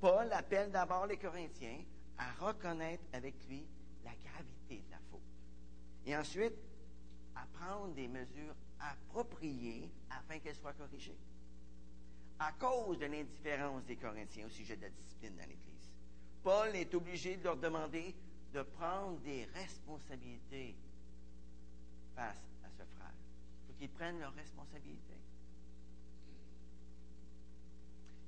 Paul 0.00 0.32
appelle 0.32 0.70
d'abord 0.70 1.06
les 1.06 1.16
Corinthiens 1.16 1.82
à 2.16 2.32
reconnaître 2.46 3.04
avec 3.12 3.34
lui 3.48 3.64
la 4.04 4.12
gravité 4.12 4.82
de 4.86 4.90
la 4.90 4.98
faute. 5.10 5.20
Et 6.06 6.16
ensuite, 6.16 6.54
à 7.36 7.46
prendre 7.58 7.94
des 7.94 8.08
mesures 8.08 8.54
appropriées 8.80 9.90
afin 10.10 10.38
qu'elle 10.38 10.56
soit 10.56 10.72
corrigée. 10.72 11.16
À 12.38 12.52
cause 12.52 12.98
de 12.98 13.06
l'indifférence 13.06 13.84
des 13.84 13.96
Corinthiens 13.96 14.46
au 14.46 14.50
sujet 14.50 14.76
de 14.76 14.82
la 14.82 14.90
discipline 14.90 15.36
dans 15.36 15.46
l'Église, 15.46 15.92
Paul 16.42 16.74
est 16.74 16.94
obligé 16.94 17.36
de 17.36 17.44
leur 17.44 17.56
demander 17.56 18.14
de 18.54 18.62
prendre 18.62 19.18
des 19.20 19.44
responsabilités 19.54 20.74
face 22.14 22.36
à 22.64 22.68
ce 22.70 22.84
frère. 22.96 23.14
Il 23.14 23.66
faut 23.66 23.78
qu'ils 23.78 23.90
prennent 23.90 24.20
leurs 24.20 24.34
responsabilités. 24.34 25.18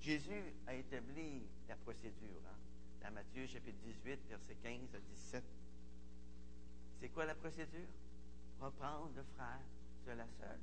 Jésus 0.01 0.55
a 0.67 0.75
établi 0.75 1.43
la 1.69 1.77
procédure. 1.77 2.43
Hein? 2.47 2.63
dans 3.03 3.11
Matthieu 3.11 3.47
chapitre 3.47 3.79
18, 3.85 4.21
verset 4.29 4.57
15 4.63 4.95
à 4.95 4.99
17. 4.99 5.45
C'est 7.01 7.09
quoi 7.09 7.25
la 7.27 7.35
procédure? 7.35 7.89
Reprendre 8.61 9.11
le 9.17 9.23
frère 9.35 9.61
seul 10.05 10.21
à 10.21 10.27
seul. 10.39 10.59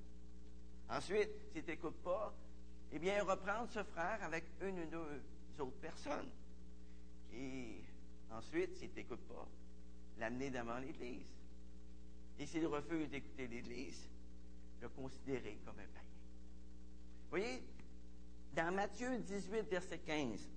Ensuite, 0.90 1.30
si 1.54 1.62
tu 1.62 1.70
n'écoutes 1.70 2.02
pas, 2.02 2.34
eh 2.92 3.00
bien, 3.00 3.24
reprendre 3.24 3.70
ce 3.70 3.84
frère 3.84 4.24
avec 4.24 4.46
une 4.62 4.80
ou 4.80 4.86
deux 4.86 5.22
autres 5.60 5.80
personnes. 5.82 6.30
Et 7.34 7.84
ensuite, 8.32 8.76
si 8.76 8.90
tu 8.90 8.96
n'écoutes 8.96 9.28
pas, 9.28 9.48
l'amener 10.18 10.50
devant 10.50 10.78
l'Église. 10.80 11.39
Et 12.40 12.46
s'il 12.46 12.66
refuse 12.68 13.10
d'écouter 13.10 13.48
l'Église, 13.48 14.08
le 14.82 14.90
considérer 14.90 15.60
comme 15.66 15.78
un 15.78 15.88
païen. 15.88 16.06
Vous 17.24 17.30
voyez, 17.30 17.64
dans 18.56 18.74
Matthieu 18.74 19.20
18, 19.20 19.70
verset 19.70 20.00
15, 20.00 20.50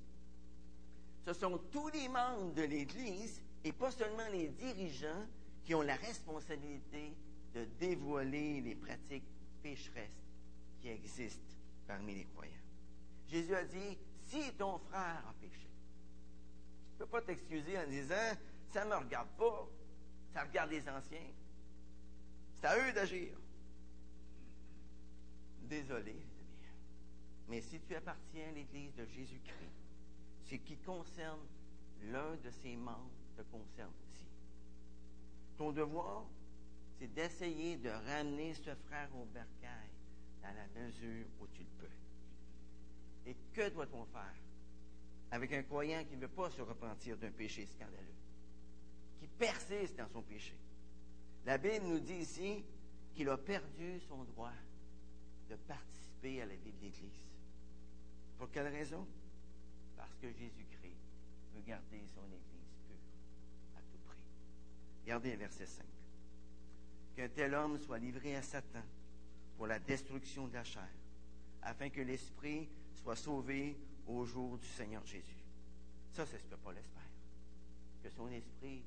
ce 1.24 1.32
sont 1.32 1.58
tous 1.70 1.88
les 1.88 2.08
membres 2.08 2.52
de 2.54 2.62
l'Église 2.62 3.40
et 3.64 3.72
pas 3.72 3.90
seulement 3.90 4.28
les 4.30 4.48
dirigeants 4.48 5.26
qui 5.64 5.74
ont 5.74 5.82
la 5.82 5.96
responsabilité 5.96 7.14
de 7.54 7.64
dévoiler 7.78 8.60
les 8.60 8.74
pratiques 8.74 9.28
pécheresses 9.62 10.24
qui 10.80 10.88
existent 10.88 11.54
parmi 11.86 12.14
les 12.14 12.24
croyants. 12.24 12.52
Jésus 13.28 13.54
a 13.54 13.64
dit, 13.64 13.98
si 14.28 14.52
ton 14.54 14.78
frère 14.78 15.24
a 15.28 15.34
péché, 15.40 15.68
tu 16.86 16.94
ne 16.94 16.98
peux 16.98 17.06
pas 17.06 17.22
t'excuser 17.22 17.78
en 17.78 17.86
disant, 17.86 18.36
ça 18.70 18.84
ne 18.84 18.90
me 18.90 18.96
regarde 18.96 19.28
pas, 19.36 19.68
ça 20.32 20.42
regarde 20.42 20.70
les 20.70 20.88
anciens. 20.88 21.30
C'est 22.62 22.68
à 22.68 22.78
eux 22.78 22.92
d'agir. 22.92 23.36
Désolé. 25.62 26.14
Mais 27.48 27.60
si 27.60 27.80
tu 27.80 27.96
appartiens 27.96 28.50
à 28.50 28.52
l'Église 28.52 28.94
de 28.94 29.04
Jésus-Christ, 29.04 29.82
ce 30.44 30.54
qui 30.54 30.76
concerne 30.76 31.40
l'un 32.04 32.36
de 32.36 32.50
ses 32.50 32.76
membres 32.76 33.10
te 33.36 33.42
concerne 33.42 33.92
aussi. 34.08 34.28
Ton 35.58 35.72
devoir, 35.72 36.24
c'est 36.98 37.12
d'essayer 37.12 37.78
de 37.78 37.90
ramener 37.90 38.54
ce 38.54 38.74
frère 38.86 39.08
au 39.16 39.24
bercail 39.24 39.90
dans 40.42 40.54
la 40.54 40.80
mesure 40.80 41.26
où 41.40 41.48
tu 41.48 41.62
le 41.62 41.70
peux. 41.80 43.30
Et 43.30 43.36
que 43.52 43.70
doit-on 43.70 44.04
faire 44.04 44.36
avec 45.32 45.52
un 45.52 45.64
croyant 45.64 46.04
qui 46.04 46.14
ne 46.14 46.20
veut 46.20 46.28
pas 46.28 46.50
se 46.50 46.62
repentir 46.62 47.16
d'un 47.16 47.30
péché 47.32 47.66
scandaleux, 47.66 48.14
qui 49.18 49.26
persiste 49.26 49.96
dans 49.96 50.08
son 50.08 50.22
péché? 50.22 50.54
La 51.44 51.58
Bible 51.58 51.86
nous 51.86 51.98
dit 51.98 52.14
ici 52.14 52.64
qu'il 53.14 53.28
a 53.28 53.36
perdu 53.36 54.00
son 54.08 54.22
droit 54.24 54.52
de 55.50 55.56
participer 55.56 56.40
à 56.42 56.46
la 56.46 56.54
vie 56.54 56.72
de 56.72 56.80
l'Église. 56.82 57.26
Pour 58.38 58.50
quelle 58.50 58.68
raison? 58.68 59.06
Parce 59.96 60.14
que 60.20 60.28
Jésus-Christ 60.28 60.96
veut 61.54 61.62
garder 61.66 62.00
son 62.14 62.24
Église 62.26 62.72
pure 62.86 63.76
à 63.76 63.80
tout 63.80 63.98
prix. 64.06 64.18
Regardez 65.02 65.32
le 65.32 65.38
verset 65.38 65.66
5. 65.66 65.84
Qu'un 67.16 67.28
tel 67.28 67.54
homme 67.54 67.78
soit 67.78 67.98
livré 67.98 68.36
à 68.36 68.42
Satan 68.42 68.82
pour 69.56 69.66
la 69.66 69.78
destruction 69.78 70.46
de 70.46 70.54
la 70.54 70.64
chair, 70.64 70.88
afin 71.62 71.90
que 71.90 72.00
l'esprit 72.00 72.68
soit 72.94 73.16
sauvé 73.16 73.76
au 74.06 74.24
jour 74.24 74.58
du 74.58 74.66
Seigneur 74.66 75.04
Jésus. 75.06 75.44
Ça, 76.12 76.24
c'est 76.26 76.38
ce 76.38 76.46
que 76.46 76.54
Paul 76.54 76.76
espère. 76.76 77.02
Que 78.02 78.10
son 78.10 78.28
esprit 78.28 78.82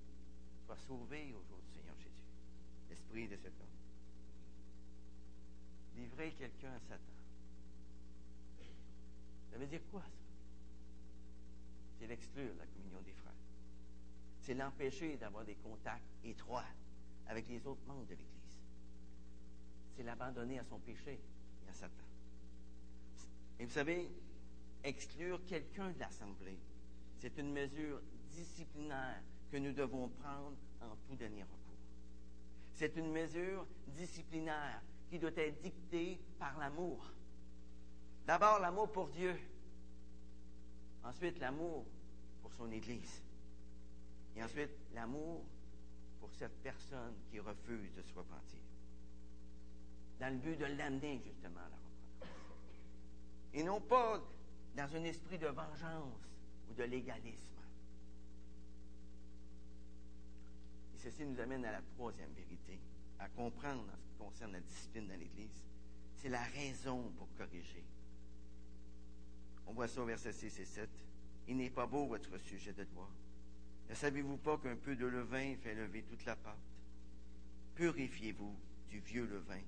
soit 0.65 0.77
sauvé 0.77 1.33
au 1.33 1.43
jour. 1.43 1.64
L'esprit 3.05 3.27
de 3.27 3.35
cet 3.41 3.53
homme. 3.59 3.67
Livrer 5.97 6.31
quelqu'un 6.33 6.73
à 6.73 6.79
Satan. 6.79 7.13
Ça 9.51 9.57
veut 9.57 9.67
dire 9.67 9.81
quoi, 9.91 10.01
ça? 10.01 10.07
C'est 11.99 12.07
l'exclure 12.07 12.53
la 12.57 12.65
communion 12.65 13.01
des 13.01 13.13
frères. 13.13 13.33
C'est 14.41 14.53
l'empêcher 14.53 15.15
d'avoir 15.17 15.45
des 15.45 15.55
contacts 15.55 16.03
étroits 16.23 16.65
avec 17.27 17.47
les 17.47 17.65
autres 17.65 17.85
membres 17.87 18.05
de 18.05 18.15
l'Église. 18.15 18.59
C'est 19.95 20.03
l'abandonner 20.03 20.59
à 20.59 20.65
son 20.65 20.79
péché 20.79 21.21
et 21.65 21.69
à 21.69 21.73
Satan. 21.73 22.03
Et 23.59 23.65
vous 23.65 23.71
savez, 23.71 24.09
exclure 24.83 25.39
quelqu'un 25.45 25.91
de 25.91 25.99
l'Assemblée, 25.99 26.59
c'est 27.19 27.37
une 27.37 27.53
mesure 27.53 28.01
disciplinaire 28.29 29.21
que 29.51 29.57
nous 29.57 29.71
devons 29.71 30.09
prendre 30.09 30.57
en 30.81 30.95
tout 31.07 31.15
dernier 31.15 31.43
recours. 31.43 31.64
C'est 32.75 32.95
une 32.97 33.11
mesure 33.11 33.65
disciplinaire 33.87 34.81
qui 35.09 35.17
doit 35.17 35.31
être 35.37 35.61
dictée 35.61 36.19
par 36.37 36.57
l'amour. 36.59 37.05
D'abord, 38.27 38.59
l'amour 38.59 38.91
pour 38.91 39.07
Dieu. 39.07 39.35
Ensuite, 41.03 41.39
l'amour 41.39 41.85
pour 42.41 42.53
son 42.53 42.69
Église. 42.71 43.23
Et 44.35 44.43
ensuite, 44.43 44.71
l'amour 44.93 45.45
pour 46.19 46.33
cette 46.33 46.61
personne 46.61 47.13
qui 47.31 47.39
refuse 47.39 47.93
de 47.93 48.01
se 48.01 48.13
repentir. 48.13 48.59
Dans 50.19 50.33
le 50.33 50.39
but 50.39 50.57
de 50.57 50.65
l'amener 50.65 51.21
justement 51.23 51.59
à 51.59 51.69
la 51.69 51.75
repentance. 51.77 52.29
Et 53.53 53.63
non 53.63 53.79
pas 53.79 54.21
dans 54.75 54.95
un 54.95 55.03
esprit 55.05 55.37
de 55.37 55.47
vengeance 55.47 56.27
ou 56.69 56.73
de 56.73 56.83
légalisme. 56.83 57.55
Et 60.93 60.94
ceci 61.05 61.23
nous 61.23 61.39
amène 61.39 61.63
à 61.65 61.71
la 61.71 61.81
troisième 61.81 62.31
vérité, 62.33 62.79
à 63.19 63.29
comprendre 63.29 63.83
en 63.83 63.95
ce 63.95 64.07
qui 64.07 64.17
concerne 64.17 64.53
la 64.53 64.59
discipline 64.59 65.07
dans 65.07 65.19
l'Église. 65.19 65.63
C'est 66.15 66.29
la 66.29 66.41
raison 66.41 67.11
pour 67.15 67.27
corriger. 67.37 67.83
On 69.67 69.73
voit 69.73 69.87
ça 69.87 70.01
au 70.01 70.05
verset 70.05 70.33
6 70.33 70.59
et 70.59 70.65
7. 70.65 70.89
Il 71.47 71.57
n'est 71.57 71.69
pas 71.69 71.85
beau 71.85 72.07
votre 72.07 72.35
sujet 72.39 72.73
de 72.73 72.83
droit. 72.85 73.11
Ne 73.87 73.93
savez-vous 73.93 74.37
pas 74.37 74.57
qu'un 74.57 74.75
peu 74.75 74.95
de 74.95 75.05
levain 75.05 75.55
fait 75.57 75.75
lever 75.75 76.01
toute 76.01 76.25
la 76.25 76.35
pâte? 76.35 76.57
Purifiez-vous 77.75 78.55
du 78.89 78.99
vieux 78.99 79.27
levain, 79.27 79.61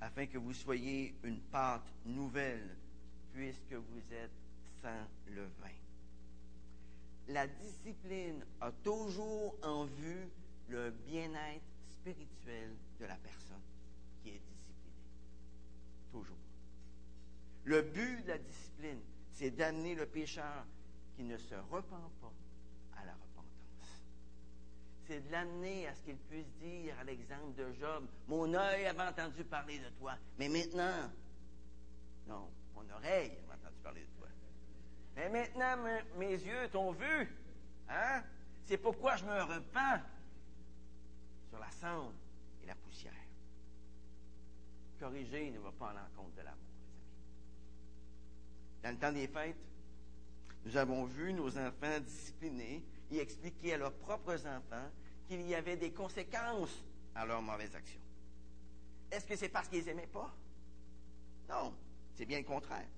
afin 0.00 0.26
que 0.26 0.38
vous 0.38 0.54
soyez 0.54 1.16
une 1.24 1.40
pâte 1.40 1.92
nouvelle, 2.04 2.76
puisque 3.32 3.72
vous 3.72 4.12
êtes 4.12 4.30
sans 4.80 5.08
levain. 5.26 5.74
La 7.26 7.48
discipline 7.48 8.44
a 8.60 8.70
toujours 8.70 9.56
en 9.62 9.86
vue 9.86 10.28
le 10.68 10.90
bien-être 10.90 11.64
spirituel 11.90 12.74
de 13.00 13.04
la 13.06 13.16
personne 13.16 13.62
qui 14.22 14.30
est 14.30 14.40
disciplinée. 14.40 15.06
Toujours. 16.10 16.36
Le 17.64 17.82
but 17.82 18.22
de 18.22 18.28
la 18.28 18.38
discipline, 18.38 19.00
c'est 19.32 19.50
d'amener 19.50 19.94
le 19.94 20.06
pécheur 20.06 20.66
qui 21.14 21.22
ne 21.24 21.36
se 21.36 21.54
repent 21.70 22.10
pas 22.20 22.32
à 22.96 23.04
la 23.04 23.12
repentance. 23.12 24.02
C'est 25.06 25.20
de 25.20 25.30
l'amener 25.30 25.86
à 25.86 25.94
ce 25.94 26.02
qu'il 26.02 26.16
puisse 26.16 26.50
dire, 26.60 26.98
à 26.98 27.04
l'exemple 27.04 27.54
de 27.54 27.72
Job, 27.74 28.06
mon 28.28 28.52
œil 28.54 28.86
avait 28.86 29.02
entendu 29.02 29.44
parler 29.44 29.78
de 29.78 29.88
toi, 29.98 30.14
mais 30.38 30.48
maintenant, 30.48 31.10
non, 32.26 32.48
mon 32.74 32.88
oreille 32.90 33.32
avait 33.44 33.60
entendu 33.60 33.78
parler 33.82 34.02
de 34.02 34.18
toi. 34.18 34.28
Mais 35.16 35.28
maintenant, 35.28 35.76
mes, 36.16 36.32
yeux 36.32 36.68
t'ont 36.70 36.92
vu. 36.92 37.28
Hein? 37.88 38.22
C'est 38.64 38.78
pourquoi 38.78 39.16
je 39.16 39.24
me 39.24 39.42
repens 39.42 40.00
sur 41.52 41.60
la 41.60 41.70
cendre 41.70 42.14
et 42.62 42.66
la 42.66 42.74
poussière. 42.74 43.12
Corriger 44.98 45.50
ne 45.50 45.58
va 45.58 45.70
pas 45.72 45.88
en 45.88 45.92
l'encontre 45.92 46.34
de 46.34 46.40
l'amour, 46.40 46.64
les 46.80 46.86
amis. 46.86 48.82
Dans 48.82 48.90
le 48.90 48.96
temps 48.96 49.12
des 49.12 49.26
fêtes, 49.26 49.62
nous 50.64 50.76
avons 50.78 51.04
vu 51.04 51.34
nos 51.34 51.58
enfants 51.58 52.00
disciplinés 52.00 52.82
et 53.10 53.18
expliquer 53.18 53.74
à 53.74 53.76
leurs 53.76 53.92
propres 53.92 54.46
enfants 54.46 54.88
qu'il 55.28 55.42
y 55.42 55.54
avait 55.54 55.76
des 55.76 55.92
conséquences 55.92 56.82
à 57.14 57.26
leurs 57.26 57.42
mauvaises 57.42 57.76
actions. 57.76 58.00
Est-ce 59.10 59.26
que 59.26 59.36
c'est 59.36 59.50
parce 59.50 59.68
qu'ils 59.68 59.84
n'aimaient 59.84 60.06
pas? 60.06 60.34
Non, 61.50 61.74
c'est 62.14 62.24
bien 62.24 62.38
le 62.38 62.44
contraire. 62.44 62.88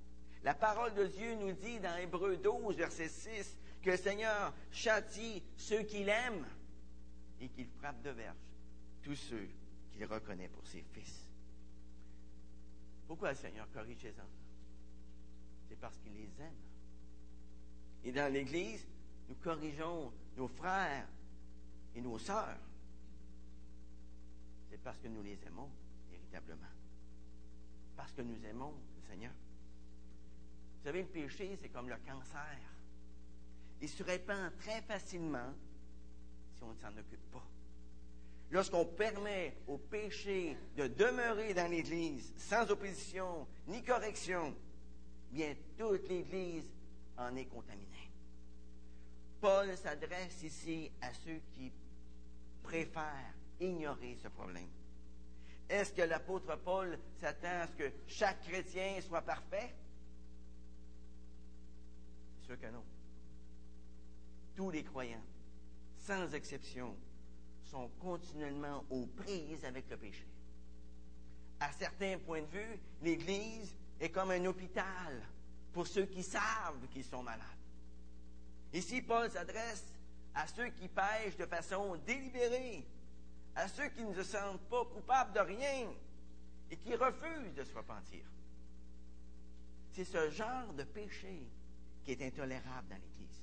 La 0.44 0.54
parole 0.54 0.94
de 0.94 1.06
Dieu 1.06 1.34
nous 1.34 1.50
dit 1.50 1.80
dans 1.80 1.96
Hébreu 1.96 2.36
12, 2.36 2.76
verset 2.76 3.08
6, 3.08 3.58
que 3.82 3.90
le 3.90 3.96
Seigneur 3.96 4.54
châtie 4.70 5.42
ceux 5.56 5.82
qu'il 5.82 6.08
aime 6.08 6.46
et 7.44 7.48
qu'il 7.48 7.66
frappe 7.66 8.00
de 8.02 8.10
verge 8.10 8.36
tous 9.02 9.16
ceux 9.16 9.46
qu'il 9.92 10.06
reconnaît 10.06 10.48
pour 10.48 10.66
ses 10.66 10.82
fils. 10.94 11.28
Pourquoi 13.06 13.30
le 13.30 13.36
Seigneur 13.36 13.70
corrige 13.70 13.98
ses 13.98 14.12
enfants? 14.12 14.28
C'est 15.68 15.78
parce 15.78 15.98
qu'il 15.98 16.14
les 16.14 16.30
aime. 16.40 16.54
Et 18.04 18.12
dans 18.12 18.32
l'Église, 18.32 18.86
nous 19.28 19.34
corrigeons 19.36 20.10
nos 20.36 20.48
frères 20.48 21.06
et 21.94 22.00
nos 22.00 22.18
sœurs. 22.18 22.58
C'est 24.70 24.82
parce 24.82 24.98
que 24.98 25.08
nous 25.08 25.22
les 25.22 25.38
aimons 25.46 25.68
véritablement. 26.10 26.72
Parce 27.94 28.12
que 28.12 28.22
nous 28.22 28.42
aimons 28.46 28.72
le 28.96 29.02
Seigneur. 29.06 29.32
Vous 30.78 30.84
savez, 30.84 31.02
le 31.02 31.08
péché, 31.08 31.58
c'est 31.60 31.68
comme 31.68 31.90
le 31.90 31.96
cancer. 32.06 32.58
Il 33.82 33.88
se 33.88 34.02
répand 34.02 34.56
très 34.56 34.80
facilement 34.82 35.52
si 36.56 36.62
on 36.62 36.72
ne 36.72 36.78
s'en 36.78 36.96
occupe 36.98 37.30
pas. 37.30 37.46
Lorsqu'on 38.50 38.84
permet 38.84 39.56
au 39.66 39.78
péché 39.78 40.56
de 40.76 40.86
demeurer 40.86 41.54
dans 41.54 41.70
l'Église 41.70 42.32
sans 42.36 42.70
opposition 42.70 43.46
ni 43.66 43.82
correction, 43.82 44.54
bien 45.30 45.54
toute 45.76 46.08
l'Église 46.08 46.70
en 47.16 47.34
est 47.36 47.46
contaminée. 47.46 48.10
Paul 49.40 49.76
s'adresse 49.76 50.42
ici 50.42 50.90
à 51.02 51.12
ceux 51.12 51.40
qui 51.52 51.72
préfèrent 52.62 53.34
ignorer 53.60 54.16
ce 54.22 54.28
problème. 54.28 54.68
Est-ce 55.68 55.92
que 55.92 56.02
l'apôtre 56.02 56.56
Paul 56.64 56.98
s'attend 57.20 57.60
à 57.60 57.66
ce 57.66 57.72
que 57.72 57.92
chaque 58.06 58.42
chrétien 58.42 59.00
soit 59.00 59.22
parfait? 59.22 59.74
Sûr 62.42 62.58
que 62.58 62.66
non. 62.66 62.84
Tous 64.54 64.70
les 64.70 64.84
croyants, 64.84 65.22
sans 66.04 66.34
exception, 66.34 66.94
sont 67.64 67.88
continuellement 67.98 68.84
aux 68.90 69.06
prises 69.06 69.64
avec 69.64 69.88
le 69.90 69.96
péché. 69.96 70.26
À 71.60 71.72
certains 71.72 72.18
points 72.18 72.42
de 72.42 72.46
vue, 72.46 72.78
l'Église 73.02 73.74
est 73.98 74.10
comme 74.10 74.30
un 74.30 74.44
hôpital 74.44 75.22
pour 75.72 75.86
ceux 75.86 76.04
qui 76.04 76.22
savent 76.22 76.86
qu'ils 76.92 77.04
sont 77.04 77.22
malades. 77.22 77.40
Ici, 78.74 79.00
Paul 79.00 79.30
s'adresse 79.30 79.84
à 80.34 80.46
ceux 80.46 80.68
qui 80.68 80.88
pêchent 80.88 81.36
de 81.38 81.46
façon 81.46 81.96
délibérée, 82.06 82.84
à 83.56 83.66
ceux 83.68 83.88
qui 83.88 84.04
ne 84.04 84.14
se 84.14 84.24
sentent 84.24 84.68
pas 84.68 84.84
coupables 84.84 85.32
de 85.32 85.40
rien 85.40 85.88
et 86.70 86.76
qui 86.76 86.94
refusent 86.94 87.54
de 87.54 87.64
se 87.64 87.74
repentir. 87.74 88.24
C'est 89.92 90.04
ce 90.04 90.28
genre 90.30 90.72
de 90.74 90.82
péché 90.82 91.46
qui 92.04 92.12
est 92.12 92.22
intolérable 92.22 92.88
dans 92.88 92.96
l'Église, 92.96 93.42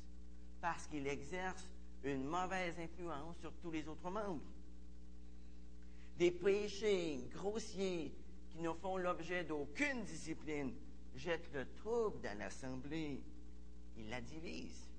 parce 0.61 0.85
qu'il 0.85 1.07
exerce 1.07 1.65
une 2.03 2.23
mauvaise 2.23 2.79
influence 2.79 3.37
sur 3.37 3.53
tous 3.61 3.71
les 3.71 3.87
autres 3.87 4.09
membres. 4.09 4.41
Des 6.17 6.31
péchés 6.31 7.27
grossiers 7.31 8.13
qui 8.49 8.59
ne 8.59 8.73
font 8.73 8.97
l'objet 8.97 9.43
d'aucune 9.43 10.03
discipline 10.03 10.73
jettent 11.15 11.53
le 11.53 11.67
trouble 11.75 12.21
dans 12.21 12.37
l'assemblée. 12.37 13.21
Ils 13.97 14.09
la 14.09 14.21
divisent. 14.21 14.89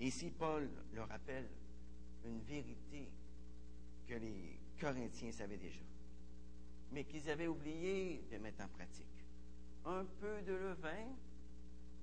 Et 0.00 0.06
ici, 0.06 0.30
Paul 0.30 0.68
le 0.92 1.02
rappelle 1.02 1.48
une 2.24 2.40
vérité 2.40 3.08
que 4.06 4.14
les 4.14 4.58
Corinthiens 4.80 5.32
savaient 5.32 5.56
déjà, 5.56 5.80
mais 6.90 7.04
qu'ils 7.04 7.30
avaient 7.30 7.46
oublié 7.46 8.24
de 8.30 8.38
mettre 8.38 8.64
en 8.64 8.68
pratique. 8.68 9.06
Un 9.84 10.04
peu 10.20 10.42
de 10.42 10.52
levain 10.52 11.06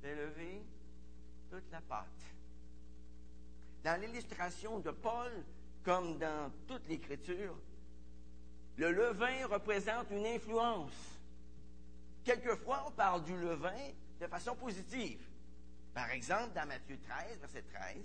fait 0.01 0.15
lever 0.15 0.61
toute 1.49 1.69
la 1.71 1.81
pâte. 1.81 2.38
Dans 3.83 3.99
l'illustration 4.01 4.79
de 4.79 4.91
Paul, 4.91 5.31
comme 5.83 6.17
dans 6.17 6.51
toute 6.67 6.87
l'Écriture, 6.87 7.55
le 8.77 8.91
levain 8.91 9.47
représente 9.47 10.09
une 10.11 10.25
influence. 10.25 10.91
Quelquefois, 12.23 12.85
on 12.87 12.91
parle 12.91 13.23
du 13.23 13.35
levain 13.37 13.91
de 14.19 14.27
façon 14.27 14.55
positive. 14.55 15.21
Par 15.93 16.09
exemple, 16.11 16.51
dans 16.53 16.67
Matthieu 16.67 16.97
13, 16.97 17.39
verset 17.39 17.63
13, 17.73 17.97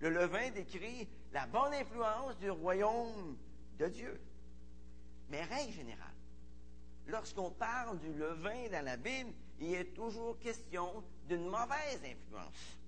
le 0.00 0.10
levain 0.10 0.50
décrit 0.50 1.08
la 1.32 1.46
bonne 1.46 1.74
influence 1.74 2.38
du 2.38 2.50
royaume 2.50 3.36
de 3.78 3.86
Dieu. 3.86 4.20
Mais 5.28 5.44
règle 5.44 5.72
générale, 5.72 6.06
lorsqu'on 7.06 7.50
parle 7.50 7.98
du 7.98 8.12
levain 8.14 8.68
dans 8.72 8.84
la 8.84 8.96
Bible, 8.96 9.32
il 9.60 9.74
est 9.74 9.94
toujours 9.94 10.38
question 10.38 11.04
d'une 11.28 11.44
mauvaise 11.44 12.00
influence. 12.04 12.79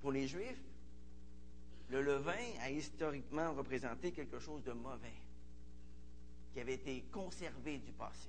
Pour 0.00 0.12
les 0.12 0.26
Juifs, 0.26 0.62
le 1.90 2.02
levain 2.02 2.58
a 2.62 2.70
historiquement 2.70 3.52
représenté 3.52 4.12
quelque 4.12 4.38
chose 4.38 4.62
de 4.62 4.72
mauvais 4.72 5.12
qui 6.52 6.60
avait 6.60 6.74
été 6.74 7.04
conservé 7.12 7.78
du 7.78 7.92
passé. 7.92 8.28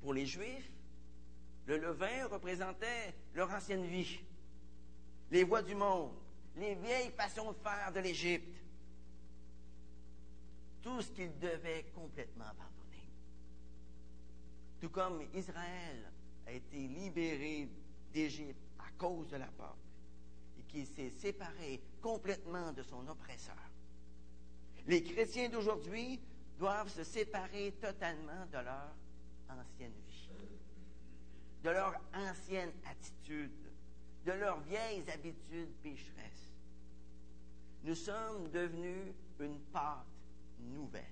Pour 0.00 0.14
les 0.14 0.26
Juifs, 0.26 0.70
le 1.66 1.78
levain 1.78 2.26
représentait 2.26 3.14
leur 3.34 3.50
ancienne 3.50 3.86
vie, 3.86 4.20
les 5.30 5.44
voies 5.44 5.62
du 5.62 5.74
monde, 5.74 6.12
les 6.56 6.74
vieilles 6.74 7.10
façons 7.10 7.52
de 7.52 7.58
faire 7.58 7.92
de 7.92 8.00
l'Égypte, 8.00 8.54
tout 10.82 11.00
ce 11.00 11.10
qu'ils 11.10 11.38
devaient 11.38 11.86
complètement 11.94 12.44
abandonner. 12.44 13.08
Tout 14.80 14.90
comme 14.90 15.22
Israël 15.34 16.12
a 16.46 16.52
été 16.52 16.76
libéré 16.76 17.68
d'Égypte 18.14 18.62
à 18.78 18.90
cause 18.96 19.28
de 19.28 19.36
la 19.36 19.48
Pâque 19.48 19.74
et 20.58 20.62
qu'il 20.62 20.86
s'est 20.86 21.10
séparé 21.10 21.82
complètement 22.00 22.72
de 22.72 22.82
son 22.82 23.06
oppresseur. 23.08 23.56
Les 24.86 25.02
chrétiens 25.02 25.48
d'aujourd'hui 25.48 26.20
doivent 26.58 26.88
se 26.90 27.02
séparer 27.02 27.72
totalement 27.80 28.46
de 28.46 28.58
leur 28.58 28.94
ancienne 29.50 29.92
vie, 30.06 30.28
de 31.64 31.70
leur 31.70 31.94
ancienne 32.14 32.72
attitude, 32.88 33.50
de 34.24 34.32
leurs 34.32 34.60
vieilles 34.60 35.10
habitudes 35.10 35.74
pécheresses. 35.82 36.54
Nous 37.82 37.96
sommes 37.96 38.48
devenus 38.50 39.12
une 39.40 39.58
pâte 39.72 40.06
nouvelle. 40.60 41.02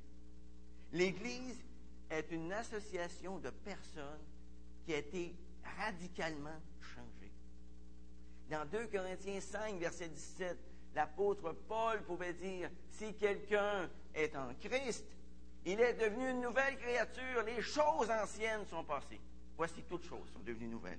L'Église 0.92 1.62
est 2.10 2.30
une 2.30 2.52
association 2.52 3.38
de 3.38 3.50
personnes 3.50 4.24
qui 4.84 4.94
a 4.94 4.98
été 4.98 5.34
radicalement 5.78 6.60
changée. 6.80 7.32
Dans 8.50 8.64
2 8.66 8.86
Corinthiens 8.88 9.40
5, 9.40 9.78
verset 9.78 10.08
17, 10.08 10.58
l'apôtre 10.94 11.52
Paul 11.68 12.02
pouvait 12.02 12.34
dire, 12.34 12.70
si 12.90 13.14
quelqu'un 13.14 13.88
est 14.14 14.36
en 14.36 14.54
Christ, 14.60 15.06
il 15.64 15.80
est 15.80 15.94
devenu 15.94 16.30
une 16.30 16.40
nouvelle 16.40 16.76
créature, 16.76 17.42
les 17.46 17.62
choses 17.62 18.10
anciennes 18.10 18.66
sont 18.66 18.84
passées. 18.84 19.20
Voici 19.56 19.82
toutes 19.88 20.04
choses 20.04 20.28
sont 20.32 20.40
devenues 20.40 20.68
nouvelles. 20.68 20.98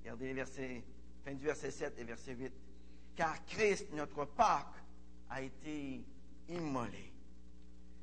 Regardez 0.00 0.26
les 0.26 0.34
versets, 0.34 0.82
fin 1.24 1.34
du 1.34 1.44
verset 1.44 1.70
7 1.70 1.98
et 1.98 2.04
verset 2.04 2.34
8. 2.34 2.52
Car 3.14 3.44
Christ, 3.46 3.92
notre 3.92 4.24
Pâque, 4.24 4.82
a 5.28 5.42
été 5.42 6.02
immolé. 6.48 7.12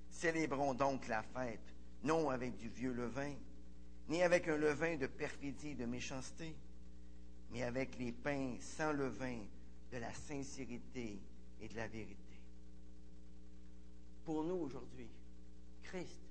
Célébrons 0.10 0.74
donc 0.74 1.08
la 1.08 1.22
fête, 1.22 1.74
non 2.04 2.30
avec 2.30 2.56
du 2.56 2.70
vieux 2.70 2.94
levain, 2.94 3.34
ni 4.10 4.24
avec 4.24 4.48
un 4.48 4.58
levain 4.58 4.96
de 4.96 5.08
perfidie 5.08 5.70
et 5.70 5.76
de 5.76 5.86
méchanceté, 5.86 6.56
mais 7.52 7.63
avec 7.63 7.98
les 7.98 8.12
pains 8.12 8.56
sans 8.60 8.91
levain 8.91 9.39
de 9.91 9.98
la 9.98 10.13
sincérité 10.13 11.20
et 11.62 11.67
de 11.67 11.76
la 11.76 11.88
vérité. 11.88 12.15
Pour 14.26 14.43
nous 14.43 14.56
aujourd'hui, 14.56 15.10
Christ 15.84 16.22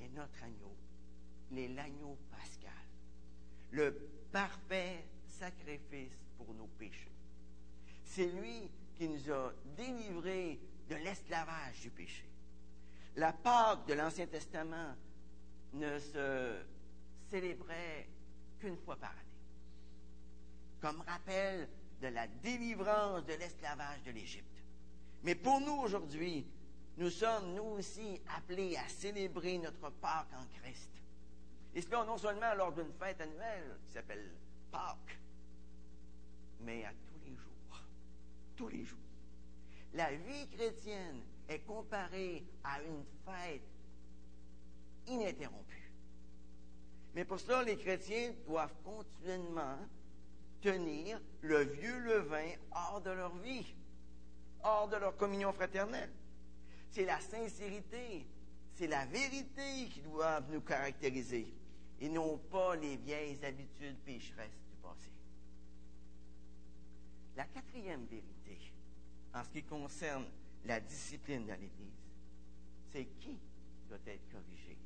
est 0.00 0.08
notre 0.08 0.42
agneau. 0.42 0.74
Il 1.50 1.58
est 1.58 1.68
l'agneau 1.68 2.18
pascal, 2.30 2.72
le 3.70 3.92
parfait 4.30 5.04
sacrifice 5.28 6.18
pour 6.36 6.52
nos 6.54 6.66
péchés. 6.66 7.12
C'est 8.04 8.26
lui 8.26 8.70
qui 8.96 9.08
nous 9.08 9.30
a 9.30 9.52
délivrés 9.76 10.58
de 10.90 10.96
l'esclavage 10.96 11.80
du 11.80 11.90
péché. 11.90 12.24
La 13.16 13.32
Pâque 13.32 13.86
de 13.86 13.94
l'Ancien 13.94 14.26
Testament 14.26 14.94
ne 15.74 15.98
se 15.98 16.56
célébrait 17.30 18.08
qu'une 18.58 18.76
fois 18.78 18.96
par 18.96 19.10
année, 19.10 19.18
comme 20.80 21.00
rappel 21.02 21.68
de 22.00 22.08
la 22.08 22.26
délivrance 22.26 23.24
de 23.26 23.34
l'esclavage 23.34 24.02
de 24.04 24.12
l'Égypte. 24.12 24.44
Mais 25.22 25.34
pour 25.34 25.60
nous 25.60 25.82
aujourd'hui, 25.82 26.46
nous 26.96 27.10
sommes 27.10 27.54
nous 27.54 27.76
aussi 27.78 28.20
appelés 28.36 28.76
à 28.76 28.88
célébrer 28.88 29.58
notre 29.58 29.90
Pâque 29.90 30.32
en 30.34 30.46
Christ. 30.60 30.90
Et 31.74 31.82
cela 31.82 32.04
non 32.04 32.18
seulement 32.18 32.54
lors 32.54 32.72
d'une 32.72 32.92
fête 32.92 33.20
annuelle 33.20 33.78
qui 33.84 33.92
s'appelle 33.92 34.32
Pâques, 34.70 35.18
mais 36.60 36.84
à 36.84 36.90
tous 36.90 37.20
les 37.24 37.36
jours. 37.36 37.82
Tous 38.56 38.68
les 38.68 38.84
jours. 38.84 38.98
La 39.94 40.12
vie 40.12 40.48
chrétienne 40.50 41.22
est 41.48 41.60
comparée 41.60 42.44
à 42.64 42.82
une 42.82 43.04
fête 43.24 43.62
ininterrompue. 45.08 45.92
Mais 47.14 47.24
pour 47.24 47.40
cela, 47.40 47.62
les 47.62 47.76
chrétiens 47.76 48.32
doivent 48.46 48.74
continuellement 48.84 49.78
tenir 50.60 51.20
le 51.42 51.62
vieux 51.62 51.98
levain 52.00 52.50
hors 52.72 53.00
de 53.00 53.10
leur 53.10 53.36
vie, 53.38 53.74
hors 54.62 54.88
de 54.88 54.96
leur 54.96 55.16
communion 55.16 55.52
fraternelle. 55.52 56.12
C'est 56.90 57.04
la 57.04 57.20
sincérité, 57.20 58.26
c'est 58.74 58.86
la 58.86 59.06
vérité 59.06 59.88
qui 59.90 60.00
doivent 60.00 60.50
nous 60.50 60.60
caractériser 60.60 61.52
et 62.00 62.08
non 62.08 62.38
pas 62.38 62.76
les 62.76 62.96
vieilles 62.96 63.44
habitudes 63.44 63.98
pécheresses 64.04 64.62
du 64.70 64.76
passé. 64.82 65.10
La 67.36 67.44
quatrième 67.44 68.04
vérité, 68.06 68.58
en 69.34 69.44
ce 69.44 69.50
qui 69.50 69.62
concerne 69.62 70.26
la 70.64 70.80
discipline 70.80 71.46
dans 71.46 71.54
l'Église, 71.54 71.98
c'est 72.92 73.06
qui 73.20 73.38
doit 73.88 73.98
être 74.06 74.28
corrigé. 74.30 74.76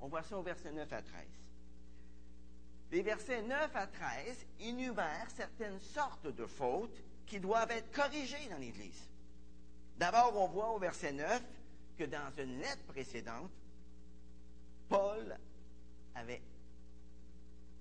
On 0.00 0.08
voit 0.08 0.22
ça 0.22 0.38
au 0.38 0.42
verset 0.42 0.72
9 0.72 0.92
à 0.92 1.02
13. 1.02 1.26
Les 2.92 3.02
versets 3.02 3.42
9 3.42 3.76
à 3.76 3.86
13 3.86 4.46
énumèrent 4.60 5.30
certaines 5.30 5.78
sortes 5.78 6.26
de 6.26 6.46
fautes 6.46 7.02
qui 7.26 7.38
doivent 7.38 7.70
être 7.70 7.92
corrigées 7.92 8.48
dans 8.50 8.58
l'Église. 8.58 9.08
D'abord, 9.96 10.36
on 10.36 10.48
voit 10.48 10.70
au 10.70 10.78
verset 10.78 11.12
9 11.12 11.42
que 11.96 12.04
dans 12.04 12.30
une 12.38 12.58
lettre 12.58 12.82
précédente, 12.88 13.50
Paul 14.88 15.38
avait, 16.14 16.42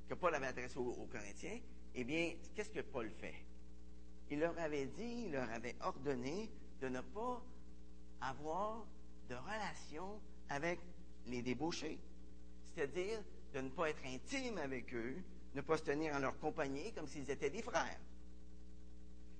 que 0.08 0.14
Paul 0.14 0.36
avait 0.36 0.48
adressé 0.48 0.78
aux, 0.78 0.92
aux 0.92 1.08
Corinthiens, 1.08 1.60
eh 1.96 2.04
bien, 2.04 2.36
qu'est-ce 2.54 2.70
que 2.70 2.82
Paul 2.82 3.10
fait? 3.10 3.34
Il 4.30 4.40
leur 4.40 4.58
avait 4.60 4.86
dit, 4.86 5.24
il 5.26 5.32
leur 5.32 5.50
avait 5.50 5.76
ordonné 5.82 6.52
de 6.82 6.90
ne 6.90 7.02
pas 7.02 7.42
avoir 8.22 8.86
de 9.30 9.36
relation 9.36 10.20
avec 10.50 10.80
les 11.26 11.42
débauchés. 11.42 11.98
C'est-à-dire 12.80 13.20
de 13.54 13.60
ne 13.60 13.68
pas 13.68 13.90
être 13.90 14.06
intime 14.06 14.58
avec 14.58 14.94
eux, 14.94 15.18
ne 15.54 15.60
pas 15.60 15.76
se 15.76 15.84
tenir 15.84 16.16
en 16.16 16.20
leur 16.20 16.40
compagnie 16.40 16.94
comme 16.94 17.08
s'ils 17.08 17.30
étaient 17.30 17.50
des 17.50 17.62
frères. 17.62 18.00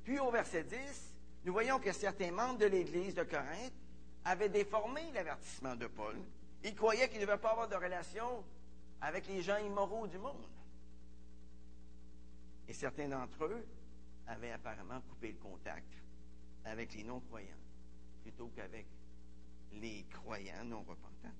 Puis 0.04 0.20
au 0.20 0.30
verset 0.30 0.66
10, 0.66 0.78
nous 1.46 1.54
voyons 1.54 1.80
que 1.80 1.94
certains 1.94 2.32
membres 2.32 2.58
de 2.58 2.66
l'Église 2.66 3.16
de 3.16 3.24
Corinthe 3.24 3.72
avaient 4.26 4.50
déformé 4.50 5.10
l'avertissement 5.14 5.78
de 5.78 5.88
Paul. 5.88 6.18
Ils 6.66 6.76
croyaient 6.76 7.08
qu'il 7.08 7.22
ne 7.22 7.26
devait 7.26 7.38
pas 7.38 7.52
avoir 7.52 7.70
de 7.70 7.76
relation 7.76 8.44
avec 9.00 9.26
les 9.30 9.42
gens 9.42 9.58
immoraux 9.60 10.08
du 10.08 10.18
monde. 10.18 10.46
Et 12.68 12.74
certains 12.74 13.08
d'entre 13.08 13.46
eux 13.46 13.66
avaient 14.28 14.52
apparemment 14.52 15.00
coupé 15.08 15.32
le 15.32 15.38
contact 15.38 15.94
avec 16.66 16.94
les 16.94 17.06
non-croyants 17.06 17.48
plutôt 18.22 18.52
qu'avec 18.54 18.86
les 19.72 20.06
croyants 20.12 20.66
non 20.66 20.80
repentants. 20.80 21.38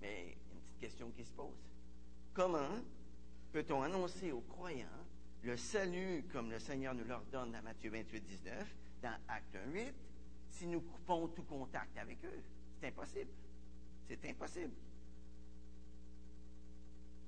Mais 0.00 0.36
une 0.52 0.60
petite 0.60 0.78
question 0.78 1.10
qui 1.10 1.24
se 1.24 1.32
pose. 1.32 1.70
Comment 2.32 2.70
peut-on 3.52 3.82
annoncer 3.82 4.32
aux 4.32 4.40
croyants 4.40 4.86
le 5.42 5.56
salut 5.56 6.24
comme 6.32 6.50
le 6.50 6.58
Seigneur 6.58 6.94
nous 6.94 7.04
l'ordonne 7.04 7.52
dans 7.52 7.62
Matthieu 7.62 7.90
28, 7.90 8.20
19, 8.20 8.76
dans 9.02 9.16
Acte 9.28 9.56
1, 9.56 9.70
8, 9.70 9.94
si 10.50 10.66
nous 10.66 10.82
coupons 10.82 11.28
tout 11.28 11.42
contact 11.44 11.96
avec 11.96 12.22
eux? 12.24 12.42
C'est 12.78 12.88
impossible. 12.88 13.30
C'est 14.06 14.24
impossible. 14.28 14.74